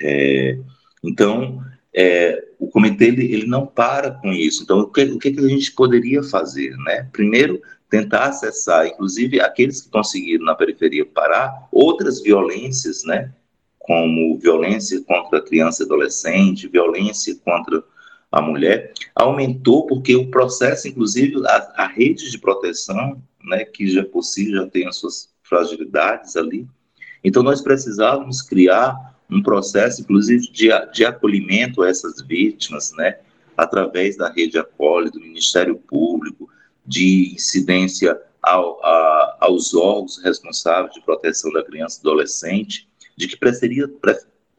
[0.02, 0.58] É,
[1.04, 4.64] então, é, o comitê ele, ele, não para com isso.
[4.64, 7.08] Então, o que, o que a gente poderia fazer, né?
[7.12, 13.32] Primeiro, tentar acessar, inclusive aqueles que conseguiram na periferia parar, outras violências, né?
[13.78, 17.84] como violência contra criança e adolescente, violência contra
[18.32, 24.06] à mulher, aumentou porque o processo, inclusive, a, a rede de proteção, né, que já
[24.06, 26.68] por si já tem as suas fragilidades ali,
[27.24, 28.96] então nós precisávamos criar
[29.30, 33.20] um processo, inclusive, de, de acolhimento a essas vítimas, né,
[33.56, 36.50] através da rede Acolhe, do Ministério Público,
[36.86, 43.38] de incidência ao, a, aos órgãos responsáveis de proteção da criança e adolescente, de que
[43.38, 43.88] precisaria,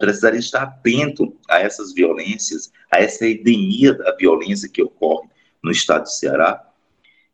[0.02, 5.28] precisaria estar atento a essas violências, a essa epidemia da violência que ocorre
[5.62, 6.60] no estado de Ceará,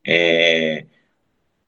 [0.06, 0.84] é,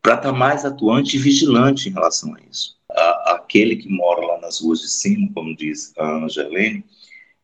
[0.02, 2.76] para estar mais atuante e vigilante em relação a isso.
[2.90, 6.84] A, aquele que mora lá nas ruas de cima, como diz a Angelene,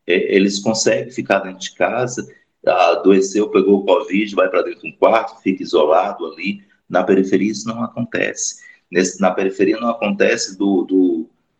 [0.05, 2.31] é, eles conseguem ficar dentro de casa,
[2.63, 6.61] adoeceu, pegou o Covid, vai para dentro de um quarto, fica isolado ali.
[6.87, 8.61] Na periferia isso não acontece.
[8.91, 11.06] Nesse, na periferia não acontece do, do,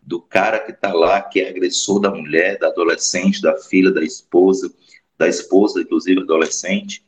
[0.07, 4.01] do cara que está lá, que é agressor da mulher, da adolescente, da filha, da
[4.01, 4.73] esposa,
[5.17, 7.03] da esposa, inclusive adolescente.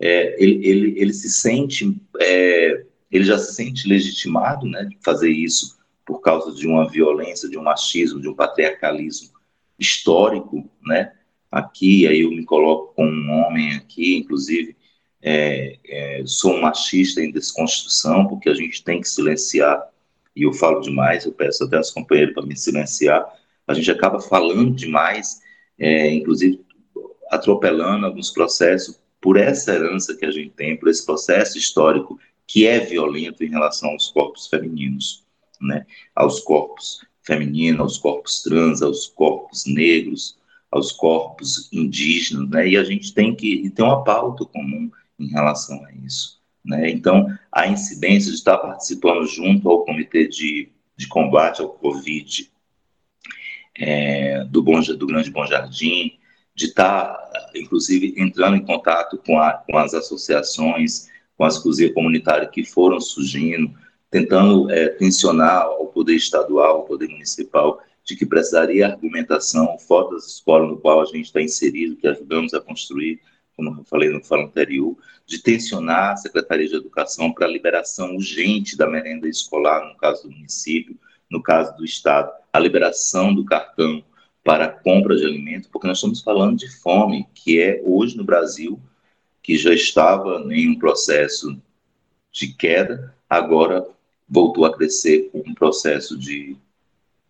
[0.00, 5.30] É, ele, ele, ele se sente, é, ele já se sente legitimado né, de fazer
[5.30, 9.30] isso por causa de uma violência, de um machismo, de um patriarcalismo
[9.78, 11.12] histórico, né?
[11.52, 14.76] Aqui, aí eu me coloco como um homem aqui, inclusive,
[15.22, 19.88] é, é, sou um machista em desconstrução, porque a gente tem que silenciar,
[20.40, 23.30] e eu falo demais, eu peço até aos companheiros para me silenciar,
[23.66, 25.42] a gente acaba falando demais,
[25.78, 26.64] é, inclusive
[27.30, 32.66] atropelando alguns processos por essa herança que a gente tem, por esse processo histórico que
[32.66, 35.26] é violento em relação aos corpos femininos,
[35.60, 35.84] né?
[36.16, 40.38] aos corpos femininos, aos corpos trans, aos corpos negros,
[40.70, 42.66] aos corpos indígenas, né?
[42.66, 46.90] E a gente tem que ter uma pauta comum em relação a isso, né?
[46.90, 52.50] Então, a incidência de estar participando junto ao Comitê de, de Combate ao Covid
[53.76, 56.18] é, do, Bom, do Grande Bom Jardim,
[56.54, 57.16] de estar,
[57.54, 63.00] inclusive, entrando em contato com, a, com as associações, com as cozinhas comunitárias que foram
[63.00, 63.72] surgindo,
[64.10, 70.26] tentando é, tensionar ao poder estadual, ao poder municipal, de que precisaria argumentação fora das
[70.26, 73.20] escolas no qual a gente está inserido, que ajudamos a construir,
[73.64, 74.96] como eu falei no fala anterior,
[75.26, 80.22] de tensionar a Secretaria de Educação para a liberação urgente da merenda escolar, no caso
[80.24, 80.98] do município,
[81.30, 84.02] no caso do Estado, a liberação do cartão
[84.42, 88.80] para compra de alimentos, porque nós estamos falando de fome, que é hoje no Brasil,
[89.42, 91.60] que já estava em um processo
[92.32, 93.86] de queda, agora
[94.28, 96.56] voltou a crescer com um processo de,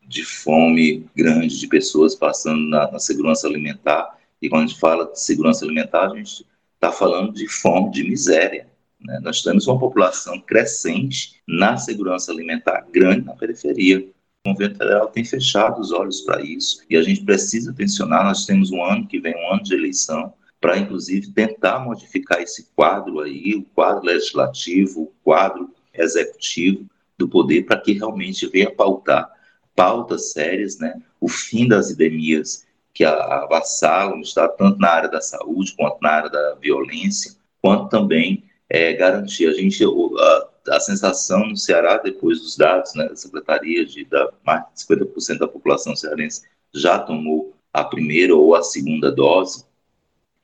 [0.06, 4.19] de fome grande, de pessoas passando na, na segurança alimentar.
[4.40, 8.05] E quando a gente fala de segurança alimentar, a gente está falando de fome, de
[8.05, 8.66] miséria.
[9.00, 9.20] Né?
[9.22, 14.09] Nós temos uma população crescente na segurança alimentar, grande na periferia.
[14.46, 18.24] O governo federal tem fechado os olhos para isso e a gente precisa tensionar.
[18.24, 22.70] Nós temos um ano que vem, um ano de eleição, para inclusive tentar modificar esse
[22.74, 26.87] quadro aí, o quadro legislativo, o quadro executivo
[27.18, 29.31] do poder para que realmente venha pautar
[29.76, 31.00] pautas sérias, né?
[31.20, 36.11] O fim das epidemias que avassalam o Estado, tanto na área da saúde, quanto na
[36.11, 39.46] área da violência, quanto também é, garantir.
[39.46, 44.31] A gente, a, a, sensação no Ceará, depois dos dados né, da Secretaria, de da,
[44.44, 49.64] mais de 50% da população cearense já tomou a primeira ou a segunda dose,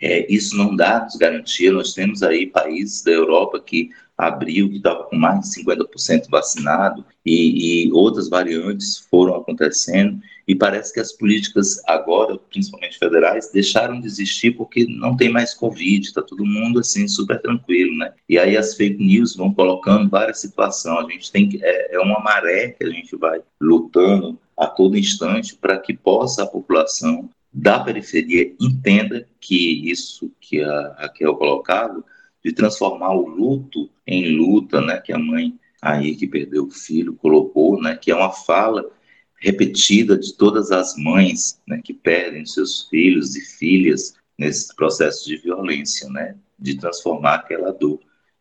[0.01, 1.73] é, isso não dá-nos garantia.
[1.73, 7.05] Nós temos aí países da Europa que abril, que estava com mais de 50% vacinado,
[7.25, 14.01] e, e, outras variantes foram acontecendo, e parece que as políticas agora, principalmente federais, deixaram
[14.01, 18.13] de existir porque não tem mais Covid, está todo mundo assim super tranquilo, né?
[18.29, 22.01] E aí as fake news vão colocando várias situações, a gente tem que, é, é
[22.01, 27.29] uma maré que a gente vai lutando a todo instante para que possa a população
[27.59, 32.05] da periferia entenda que isso que a Raquel colocava,
[32.45, 37.15] de transformar o luto em luta, né, que a mãe aí que perdeu o filho
[37.15, 38.85] colocou, né, que é uma fala
[39.41, 45.39] repetida de todas as mães, né, que perdem seus filhos e filhas nesse processo de
[45.39, 48.01] violência, né, de transformar aquela dor.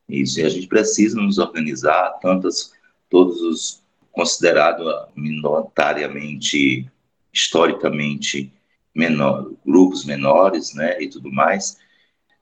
[0.09, 2.73] Isso, e a gente precisa nos organizar, tantas,
[3.09, 3.81] todos os
[4.11, 4.85] considerados
[5.15, 6.85] minoritariamente,
[7.33, 8.51] historicamente
[8.95, 11.77] menor, grupos menores, né, e tudo mais,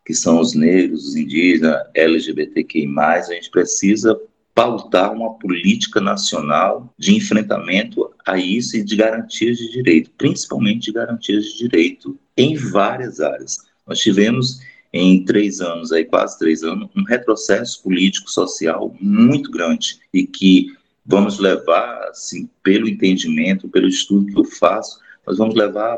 [0.05, 4.19] que são os negros, os indígenas, LGBTQI+, a gente precisa
[4.53, 10.91] pautar uma política nacional de enfrentamento a isso e de garantias de direito, principalmente de
[10.91, 13.57] garantias de direito em várias áreas.
[13.87, 14.59] Nós tivemos
[14.91, 20.67] em três anos, aí quase três anos, um retrocesso político social muito grande e que
[21.03, 25.97] vamos levar, assim, pelo entendimento, pelo estudo que eu faço, nós vamos levar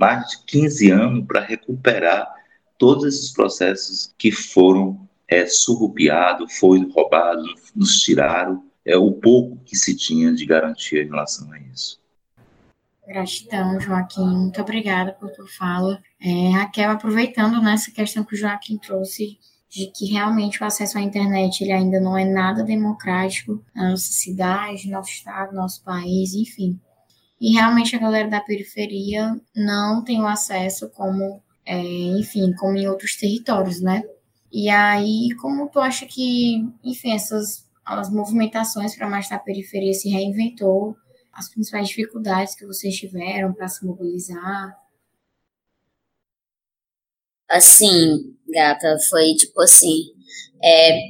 [0.00, 2.26] mais de 15 anos para recuperar
[2.78, 7.44] todos esses processos que foram é, surrupiados, foi roubado,
[7.76, 12.00] nos tiraram é, o pouco que se tinha de garantia em relação a isso.
[13.06, 14.24] Gratidão, Joaquim.
[14.24, 16.00] Muito obrigada por tua fala.
[16.20, 19.38] É, Raquel, aproveitando nessa questão que o Joaquim trouxe
[19.68, 24.12] de que realmente o acesso à internet ele ainda não é nada democrático na nossa
[24.12, 26.80] cidade, nosso estado, nosso país, enfim.
[27.40, 32.86] E realmente a galera da periferia não tem o acesso como, é, enfim, como em
[32.86, 34.02] outros territórios, né?
[34.52, 40.08] E aí, como tu acha que, enfim, essas as movimentações para mais da periferia se
[40.08, 40.96] reinventou,
[41.32, 44.76] as principais dificuldades que vocês tiveram para se mobilizar?
[47.48, 50.12] Assim, gata, foi tipo assim.
[50.62, 51.00] É,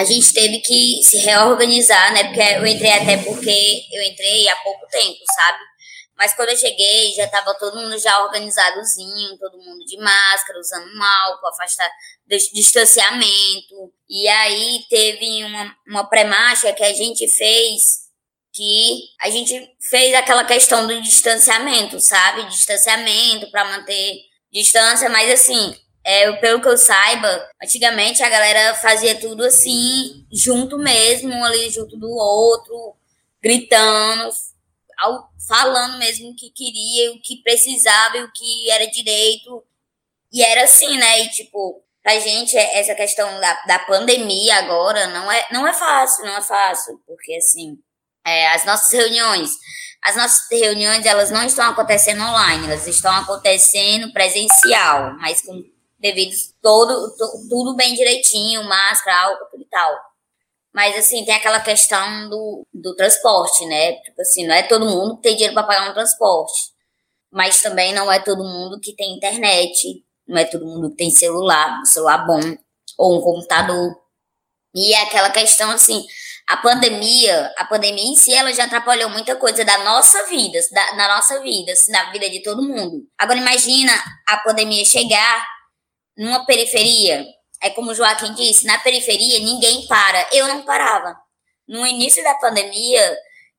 [0.00, 2.24] a gente teve que se reorganizar, né?
[2.24, 5.58] Porque eu entrei até porque eu entrei há pouco tempo, sabe?
[6.16, 10.86] Mas quando eu cheguei, já estava todo mundo já organizadozinho, todo mundo de máscara, usando
[10.94, 11.90] um álcool, afastar
[12.52, 13.92] distanciamento.
[14.08, 18.00] E aí teve uma, uma pré-marcha que a gente fez
[18.52, 22.48] que a gente fez aquela questão do distanciamento, sabe?
[22.48, 24.16] Distanciamento para manter
[24.52, 25.74] distância, mas assim,
[26.04, 31.96] é, pelo que eu saiba, antigamente a galera fazia tudo assim, junto mesmo, ali junto
[31.96, 32.96] do outro,
[33.42, 34.30] gritando,
[35.46, 39.64] falando mesmo o que queria, o que precisava e o que era direito.
[40.32, 41.20] E era assim, né?
[41.20, 46.24] E tipo, pra gente, essa questão da, da pandemia agora não é, não é fácil,
[46.24, 47.78] não é fácil, porque assim,
[48.24, 49.50] é, as nossas reuniões
[50.02, 55.62] as nossas reuniões elas não estão acontecendo online, elas estão acontecendo presencial, mas com
[56.00, 57.14] devido todo
[57.48, 59.96] tudo bem direitinho, máscara, álcool e tal.
[60.72, 63.94] Mas assim, tem aquela questão do, do transporte, né?
[64.02, 66.72] Tipo assim, não é todo mundo que tem dinheiro para pagar um transporte.
[67.30, 71.10] Mas também não é todo mundo que tem internet, não é todo mundo que tem
[71.10, 72.40] celular, um celular bom,
[72.98, 73.94] ou um computador.
[74.74, 76.04] E é aquela questão assim,
[76.48, 80.96] a pandemia, a pandemia em si, ela já atrapalhou muita coisa da nossa vida, da,
[80.96, 83.06] na nossa vida, assim, na vida de todo mundo.
[83.18, 83.92] Agora imagina
[84.28, 85.46] a pandemia chegar
[86.20, 87.26] numa periferia.
[87.62, 90.28] É como o Joaquim disse, na periferia ninguém para.
[90.30, 91.18] Eu não parava.
[91.66, 93.16] No início da pandemia,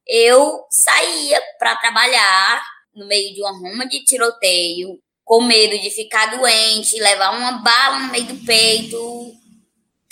[0.07, 6.37] eu saía para trabalhar no meio de uma ruma de tiroteio, com medo de ficar
[6.37, 9.33] doente, levar uma bala no meio do peito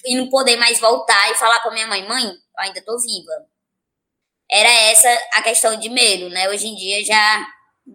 [0.06, 3.46] e não poder mais voltar e falar com a minha mãe, mãe, ainda tô viva.
[4.50, 6.50] Era essa a questão de medo, né?
[6.50, 7.46] Hoje em dia já,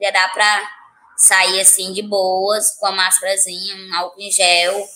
[0.00, 0.70] já dá pra
[1.17, 4.87] sair assim de boas, com a máscarazinha, um álcool em gel.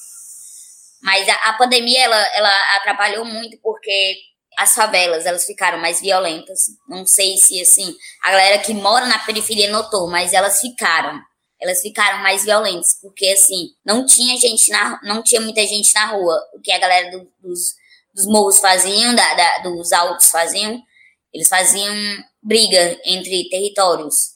[1.02, 4.16] Mas a, a pandemia, ela, ela atrapalhou muito porque
[4.56, 6.66] as favelas, elas ficaram mais violentas.
[6.88, 11.20] Não sei se, assim, a galera que mora na periferia notou, mas elas ficaram.
[11.60, 16.06] Elas ficaram mais violentas, porque, assim, não tinha gente na, não tinha muita gente na
[16.06, 16.40] rua.
[16.54, 17.74] O que a galera do, dos
[18.18, 20.82] dos morros faziam, da, da, dos altos faziam,
[21.32, 21.94] eles faziam
[22.42, 24.32] briga entre territórios.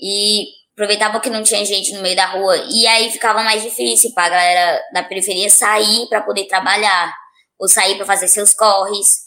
[0.00, 2.54] E aproveitavam que não tinha gente no meio da rua.
[2.70, 7.16] E aí ficava mais difícil para a galera da periferia sair para poder trabalhar,
[7.58, 9.26] ou sair para fazer seus corres.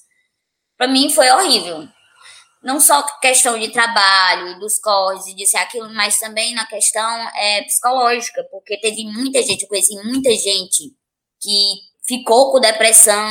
[0.77, 1.87] Para mim foi horrível.
[2.61, 6.67] Não só questão de trabalho e dos corres e disso e aquilo, mas também na
[6.67, 10.93] questão é, psicológica, porque teve muita gente, eu conheci muita gente
[11.41, 11.75] que
[12.05, 13.27] ficou com depressão,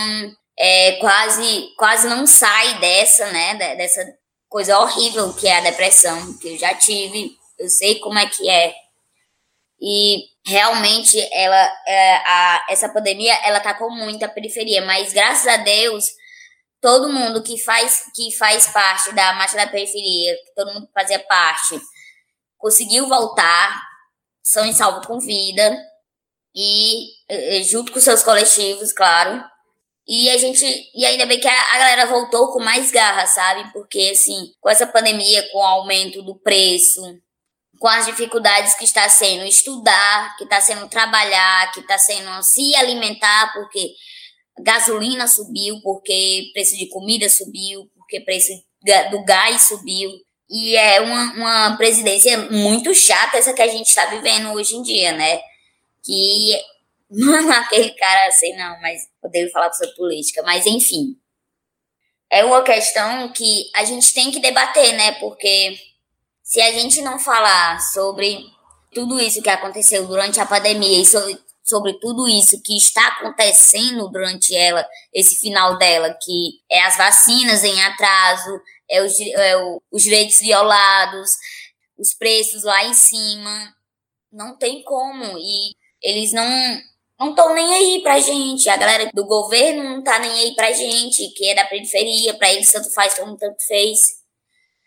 [0.58, 3.54] é, quase, quase não sai dessa, né?
[3.76, 4.04] Dessa
[4.48, 8.48] coisa horrível que é a depressão, que eu já tive, eu sei como é que
[8.48, 8.74] é.
[9.80, 16.04] E realmente ela, é, a, essa pandemia, ela com muita periferia, mas graças a Deus,
[16.80, 21.80] todo mundo que faz, que faz parte da marcha da periferia, todo mundo fazia parte,
[22.56, 23.80] conseguiu voltar,
[24.42, 25.78] são em salvo com vida,
[26.54, 27.12] e
[27.64, 29.44] junto com seus coletivos, claro,
[30.08, 30.64] e a gente.
[30.94, 33.70] E ainda bem que a, a, galera voltou com mais garra, sabe?
[33.74, 37.02] Porque, assim, com essa pandemia, com o aumento do preço,
[37.78, 42.74] com as dificuldades que está sendo estudar, que está sendo trabalhar, que está sendo se
[42.74, 43.94] alimentar, porque
[44.60, 48.52] gasolina subiu, porque preço de comida subiu, porque preço
[49.10, 50.10] do gás subiu.
[50.50, 54.82] E é uma, uma presidência muito chata essa que a gente está vivendo hoje em
[54.82, 55.40] dia, né?
[56.02, 56.58] Que
[57.10, 61.16] não aquele cara assim, não, mas poderia falar sobre política, mas enfim.
[62.30, 65.12] É uma questão que a gente tem que debater, né?
[65.12, 65.78] Porque
[66.48, 68.42] se a gente não falar sobre
[68.94, 74.08] tudo isso que aconteceu durante a pandemia e sobre, sobre tudo isso que está acontecendo
[74.08, 74.82] durante ela,
[75.12, 80.40] esse final dela, que é as vacinas em atraso, é os, é o, os direitos
[80.40, 81.28] violados,
[81.98, 83.74] os preços lá em cima,
[84.32, 85.36] não tem como.
[85.36, 86.48] E eles não
[87.20, 88.70] não estão nem aí pra gente.
[88.70, 92.50] A galera do governo não tá nem aí pra gente, que é da periferia, pra
[92.50, 94.17] eles tanto faz como tanto fez.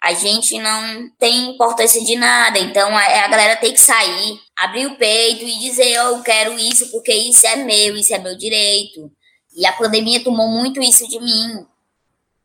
[0.03, 4.87] A gente não tem importância de nada, então a, a galera tem que sair, abrir
[4.87, 8.35] o peito e dizer: oh, eu quero isso porque isso é meu, isso é meu
[8.35, 9.11] direito.
[9.55, 11.65] E a pandemia tomou muito isso de mim.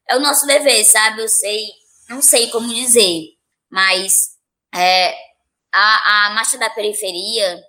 [0.09, 1.23] É o nosso dever, sabe?
[1.23, 1.69] Eu sei,
[2.09, 3.31] não sei como dizer,
[3.71, 4.37] mas
[4.75, 5.15] é,
[5.73, 7.65] a, a marcha da periferia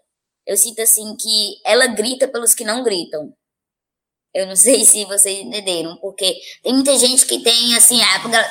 [0.48, 3.34] eu sinto assim que ela grita pelos que não gritam.
[4.34, 8.00] Eu não sei se vocês entenderam, porque tem muita gente que tem, assim,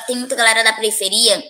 [0.07, 1.41] tem muita galera da periferia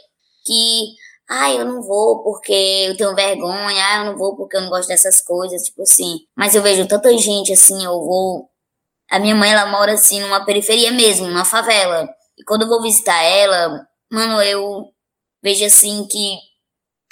[0.45, 0.95] que,
[1.29, 4.69] ah, eu não vou porque eu tenho vergonha, ah, eu não vou porque eu não
[4.69, 6.19] gosto dessas coisas, tipo assim.
[6.35, 8.49] Mas eu vejo tanta gente, assim, eu vou.
[9.09, 12.07] A minha mãe, ela mora, assim, numa periferia mesmo, numa favela.
[12.37, 14.85] E quando eu vou visitar ela, mano, eu
[15.43, 16.37] vejo, assim, que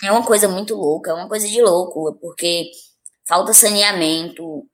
[0.04, 2.70] é uma coisa muito louca, é uma coisa de louco, porque
[3.28, 4.66] falta saneamento,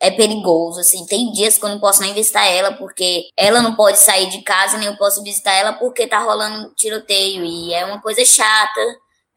[0.00, 3.74] é perigoso, assim, tem dias que eu não posso nem visitar ela porque ela não
[3.74, 7.44] pode sair de casa, nem eu posso visitar ela porque tá rolando tiroteio.
[7.44, 8.80] E é uma coisa chata,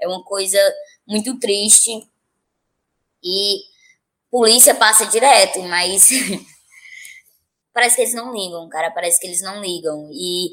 [0.02, 0.60] é uma coisa
[1.08, 1.92] muito triste.
[3.24, 3.60] E
[4.30, 6.10] polícia passa direto, mas
[7.74, 10.10] parece que eles não ligam, cara, parece que eles não ligam.
[10.12, 10.50] E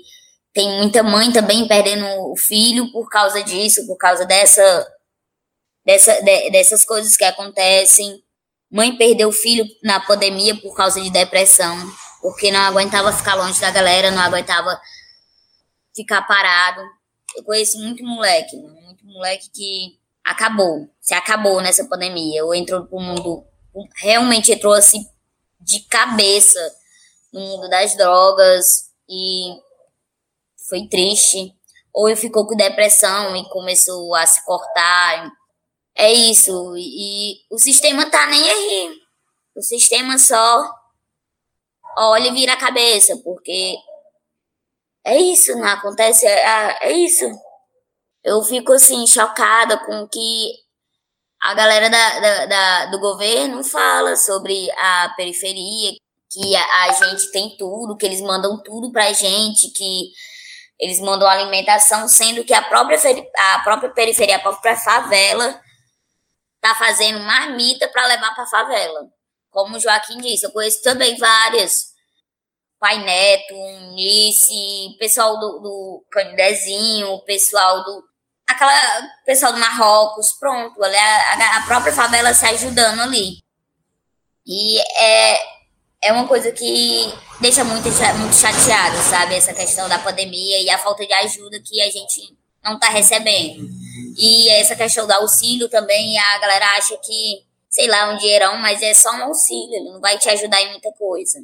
[0.53, 4.95] tem muita mãe também perdendo o filho por causa disso, por causa dessa
[5.85, 8.24] dessa, de, dessas coisas que acontecem.
[8.75, 11.77] Mãe perdeu o filho na pandemia por causa de depressão,
[12.21, 14.81] porque não aguentava ficar longe da galera, não aguentava
[15.95, 16.81] ficar parado.
[17.37, 22.99] Eu conheço muito moleque, muito moleque que acabou, se acabou nessa pandemia, ou entrou pro
[22.99, 23.47] mundo,
[24.03, 25.07] realmente entrou assim
[25.61, 26.59] de cabeça
[27.33, 29.55] no mundo das drogas e
[30.69, 31.55] foi triste.
[31.93, 35.31] Ou ficou com depressão e começou a se cortar,
[35.97, 36.75] é isso.
[36.77, 38.97] E, o sistema tá nem aí.
[39.57, 40.69] O sistema só
[41.97, 43.77] olha e vira a cabeça, porque
[45.05, 46.27] é isso, não acontece.
[46.27, 47.25] É, é isso.
[48.25, 50.53] Eu fico assim, chocada com que
[51.41, 55.93] a galera da, da, da, do governo fala sobre a periferia,
[56.31, 60.11] que a, a, gente tem tudo, que eles mandam tudo pra gente, que
[60.81, 62.99] eles mandam alimentação, sendo que a própria,
[63.37, 65.63] a própria periferia, a própria favela
[66.65, 69.07] tá fazendo marmita para levar para favela.
[69.51, 71.93] Como o Joaquim disse, eu conheço também várias.
[72.81, 73.55] Pai Neto,
[73.93, 78.03] Nice, pessoal do, do Canidezinho, pessoal do.
[78.47, 78.73] Aquela
[79.27, 83.43] pessoal do Marrocos, pronto, ali a, a própria favela se ajudando ali.
[84.47, 85.41] E é,
[86.03, 87.89] é uma coisa que deixa muito,
[88.19, 89.35] muito chateado, sabe?
[89.35, 93.69] Essa questão da pandemia e a falta de ajuda que a gente não tá recebendo.
[94.17, 98.81] E essa questão do auxílio também, a galera acha que, sei lá, um dinheirão, mas
[98.83, 101.41] é só um auxílio, ele não vai te ajudar em muita coisa.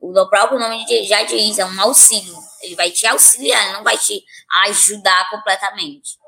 [0.00, 2.36] O próprio nome já diz, é um auxílio.
[2.62, 4.22] Ele vai te auxiliar, não vai te
[4.66, 6.18] ajudar completamente.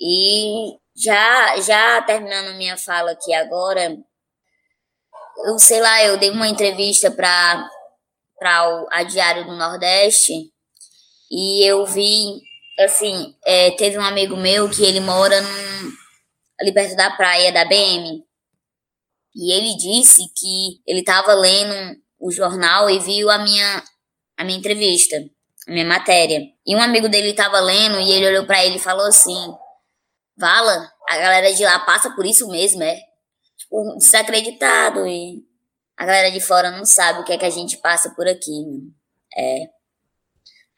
[0.00, 3.96] E já, já terminando minha fala aqui agora,
[5.44, 7.68] eu sei lá, eu dei uma entrevista para
[8.90, 10.32] a Diário do Nordeste
[11.30, 12.40] e eu vi
[12.78, 15.92] assim, é, teve um amigo meu que ele mora num,
[16.60, 18.24] ali perto da praia da BM.
[19.34, 23.82] E ele disse que ele estava lendo o jornal e viu a minha,
[24.36, 25.16] a minha entrevista,
[25.68, 26.40] a minha matéria.
[26.66, 29.54] E um amigo dele estava lendo e ele olhou para ele e falou assim:
[30.36, 32.98] Vala, a galera de lá passa por isso mesmo, é?
[33.58, 35.06] Tipo, desacreditado.
[35.06, 35.44] E
[35.96, 38.64] a galera de fora não sabe o que é que a gente passa por aqui.
[38.64, 38.90] Né?
[39.36, 39.70] É.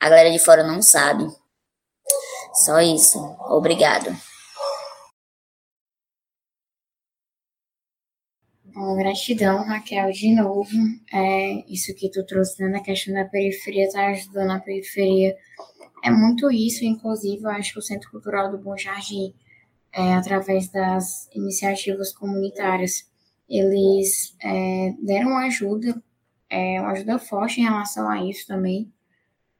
[0.00, 1.24] A galera de fora não sabe.
[2.52, 3.18] Só isso.
[3.48, 4.10] Obrigado.
[8.64, 10.70] Bom, gratidão, Raquel, de novo.
[11.12, 15.36] É, isso que tu trouxe né, na questão da periferia, tá ajudando a periferia.
[16.04, 19.34] É muito isso, inclusive, eu acho que o Centro Cultural do Bom Jardim,
[19.92, 23.10] é, através das iniciativas comunitárias,
[23.48, 26.00] eles é, deram ajuda,
[26.48, 28.92] é, uma ajuda forte em relação a isso também.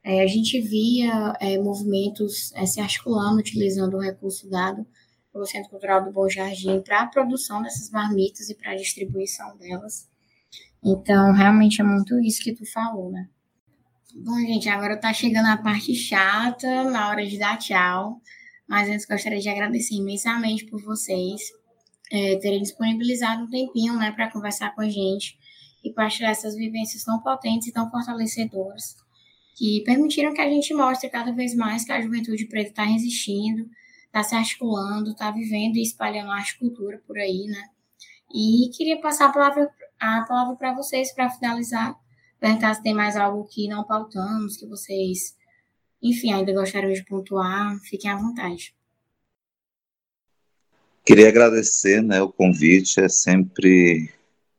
[0.05, 4.87] É, a gente via é, movimentos é, se articulando, utilizando o recurso dado
[5.33, 9.57] pelo Centro Cultural do Bom Jardim para a produção dessas marmitas e para a distribuição
[9.59, 10.09] delas.
[10.83, 13.29] Então, realmente é muito isso que tu falou, né?
[14.15, 18.21] Bom, gente, agora tá chegando a parte chata, na hora de dar tchau.
[18.67, 21.41] Mas antes gostaria de agradecer imensamente por vocês
[22.11, 25.39] é, terem disponibilizado um tempinho, né, para conversar com a gente
[25.85, 28.97] e partilhar essas vivências tão potentes e tão fortalecedoras
[29.59, 33.69] que permitiram que a gente mostre cada vez mais que a juventude preta está resistindo,
[34.07, 37.65] está se articulando, está vivendo e espalhando arte e cultura por aí, né?
[38.33, 41.99] E queria passar a palavra, a palavra para vocês para finalizar,
[42.39, 45.37] perguntar se tem mais algo que não pautamos, que vocês,
[46.01, 47.77] enfim, ainda gostariam de pontuar.
[47.81, 48.73] Fiquem à vontade.
[51.05, 54.09] Queria agradecer né, o convite, é sempre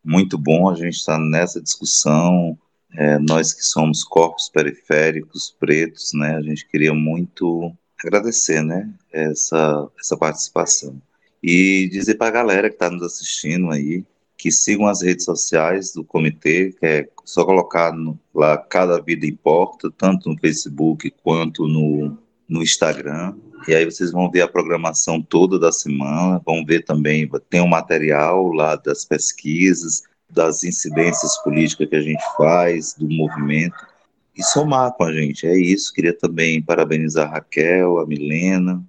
[0.03, 2.59] muito bom a gente estar nessa discussão.
[2.95, 7.71] É, nós que somos corpos periféricos, pretos, né, a gente queria muito
[8.03, 11.01] agradecer né, essa, essa participação.
[11.41, 14.03] E dizer para a galera que está nos assistindo aí
[14.39, 19.27] que sigam as redes sociais do comitê, que é só colocar no, lá Cada Vida
[19.27, 22.17] Importa, tanto no Facebook quanto no,
[22.47, 23.35] no Instagram.
[23.67, 27.67] E aí vocês vão ver a programação toda da semana, vão ver também, tem um
[27.67, 33.87] material lá das pesquisas, das incidências políticas que a gente faz, do movimento,
[34.35, 35.47] e somar com a gente.
[35.47, 35.93] É isso.
[35.93, 38.83] Queria também parabenizar a Raquel, a Milena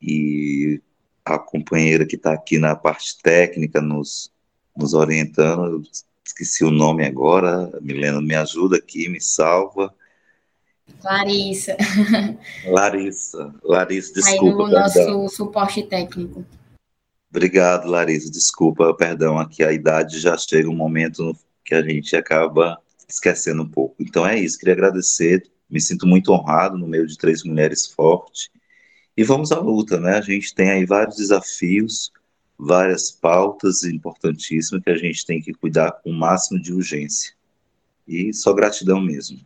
[0.00, 0.80] e
[1.24, 4.30] a companheira que está aqui na parte técnica, nos,
[4.76, 5.66] nos orientando.
[5.66, 5.82] Eu
[6.24, 7.70] esqueci o nome agora.
[7.82, 9.92] Milena me ajuda aqui, me salva.
[11.02, 11.76] Larissa.
[12.66, 13.54] Larissa.
[13.62, 14.46] Larissa, desculpa.
[14.46, 16.44] Aí no nosso suporte técnico.
[17.30, 18.30] Obrigado, Larissa.
[18.30, 23.68] Desculpa, perdão, aqui a idade já chega um momento que a gente acaba esquecendo um
[23.68, 23.96] pouco.
[24.00, 28.48] Então é isso, queria agradecer, me sinto muito honrado no meio de três mulheres fortes.
[29.16, 30.16] E vamos à luta, né?
[30.16, 32.12] A gente tem aí vários desafios,
[32.58, 37.32] várias pautas importantíssimas que a gente tem que cuidar com o máximo de urgência.
[38.06, 39.40] E só gratidão mesmo.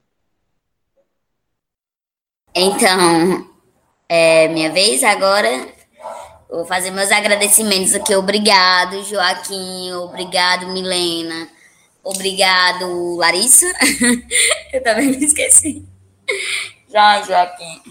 [2.54, 3.48] Então,
[4.08, 5.79] é minha vez agora.
[6.51, 8.14] Vou fazer meus agradecimentos aqui.
[8.14, 9.92] Obrigado, Joaquim.
[9.92, 11.48] Obrigado, Milena.
[12.03, 13.66] Obrigado, Larissa.
[14.72, 15.84] Eu também me esqueci.
[16.88, 17.82] Já, Joaquim.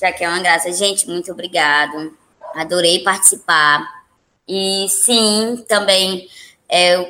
[0.00, 0.72] Já que é uma graça.
[0.72, 2.16] Gente, muito obrigado.
[2.54, 4.04] Adorei participar.
[4.46, 6.28] E sim, também
[6.68, 7.06] é, eu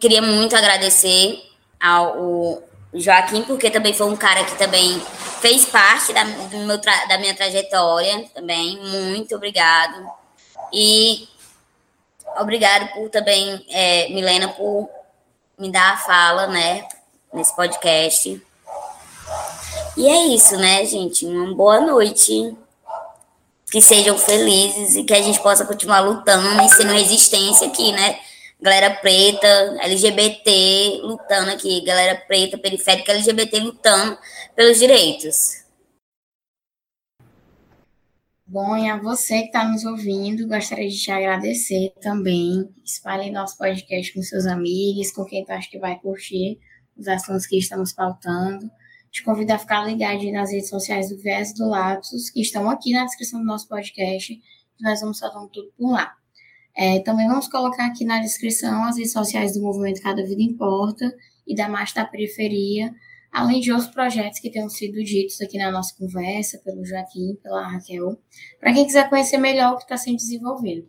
[0.00, 1.38] queria muito agradecer
[1.80, 2.62] ao
[2.94, 5.00] Joaquim, porque também foi um cara que também
[5.42, 6.22] fez parte da,
[7.08, 8.78] da minha trajetória também.
[8.78, 10.08] Muito obrigado.
[10.72, 11.28] E
[12.38, 14.88] obrigado por também, é, Milena, por
[15.58, 16.88] me dar a fala, né,
[17.34, 18.40] nesse podcast.
[19.96, 21.26] E é isso, né, gente?
[21.26, 22.56] Uma boa noite.
[23.70, 28.20] Que sejam felizes e que a gente possa continuar lutando e sendo resistência aqui, né?
[28.62, 29.48] Galera preta,
[29.82, 34.16] LGBT lutando aqui, galera preta, periférica, LGBT lutando
[34.54, 35.64] pelos direitos.
[38.46, 42.72] Bom, e a você que está nos ouvindo, gostaria de te agradecer também.
[42.84, 46.60] Espalhe nosso podcast com seus amigos, com quem tu acha que vai curtir
[46.96, 48.70] os assuntos que estamos pautando.
[49.10, 52.92] Te convido a ficar ligado nas redes sociais do Viés do Lapsus, que estão aqui
[52.92, 54.40] na descrição do nosso podcast.
[54.80, 56.21] Nós vamos soltando tudo por lá.
[56.76, 61.14] É, também vamos colocar aqui na descrição as redes sociais do Movimento Cada Vida Importa
[61.46, 62.94] e da Marcha da Periferia,
[63.30, 67.66] além de outros projetos que tenham sido ditos aqui na nossa conversa, pelo Joaquim, pela
[67.66, 68.18] Raquel,
[68.58, 70.88] para quem quiser conhecer melhor o que está sendo desenvolvido.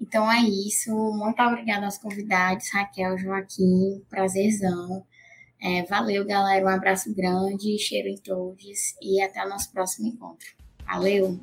[0.00, 0.92] Então é isso.
[0.92, 5.04] Muito obrigada aos convidados, Raquel, Joaquim, prazerzão.
[5.60, 6.64] É, valeu, galera.
[6.64, 10.46] Um abraço grande, cheiro em todos e até o nosso próximo encontro.
[10.86, 11.38] Valeu!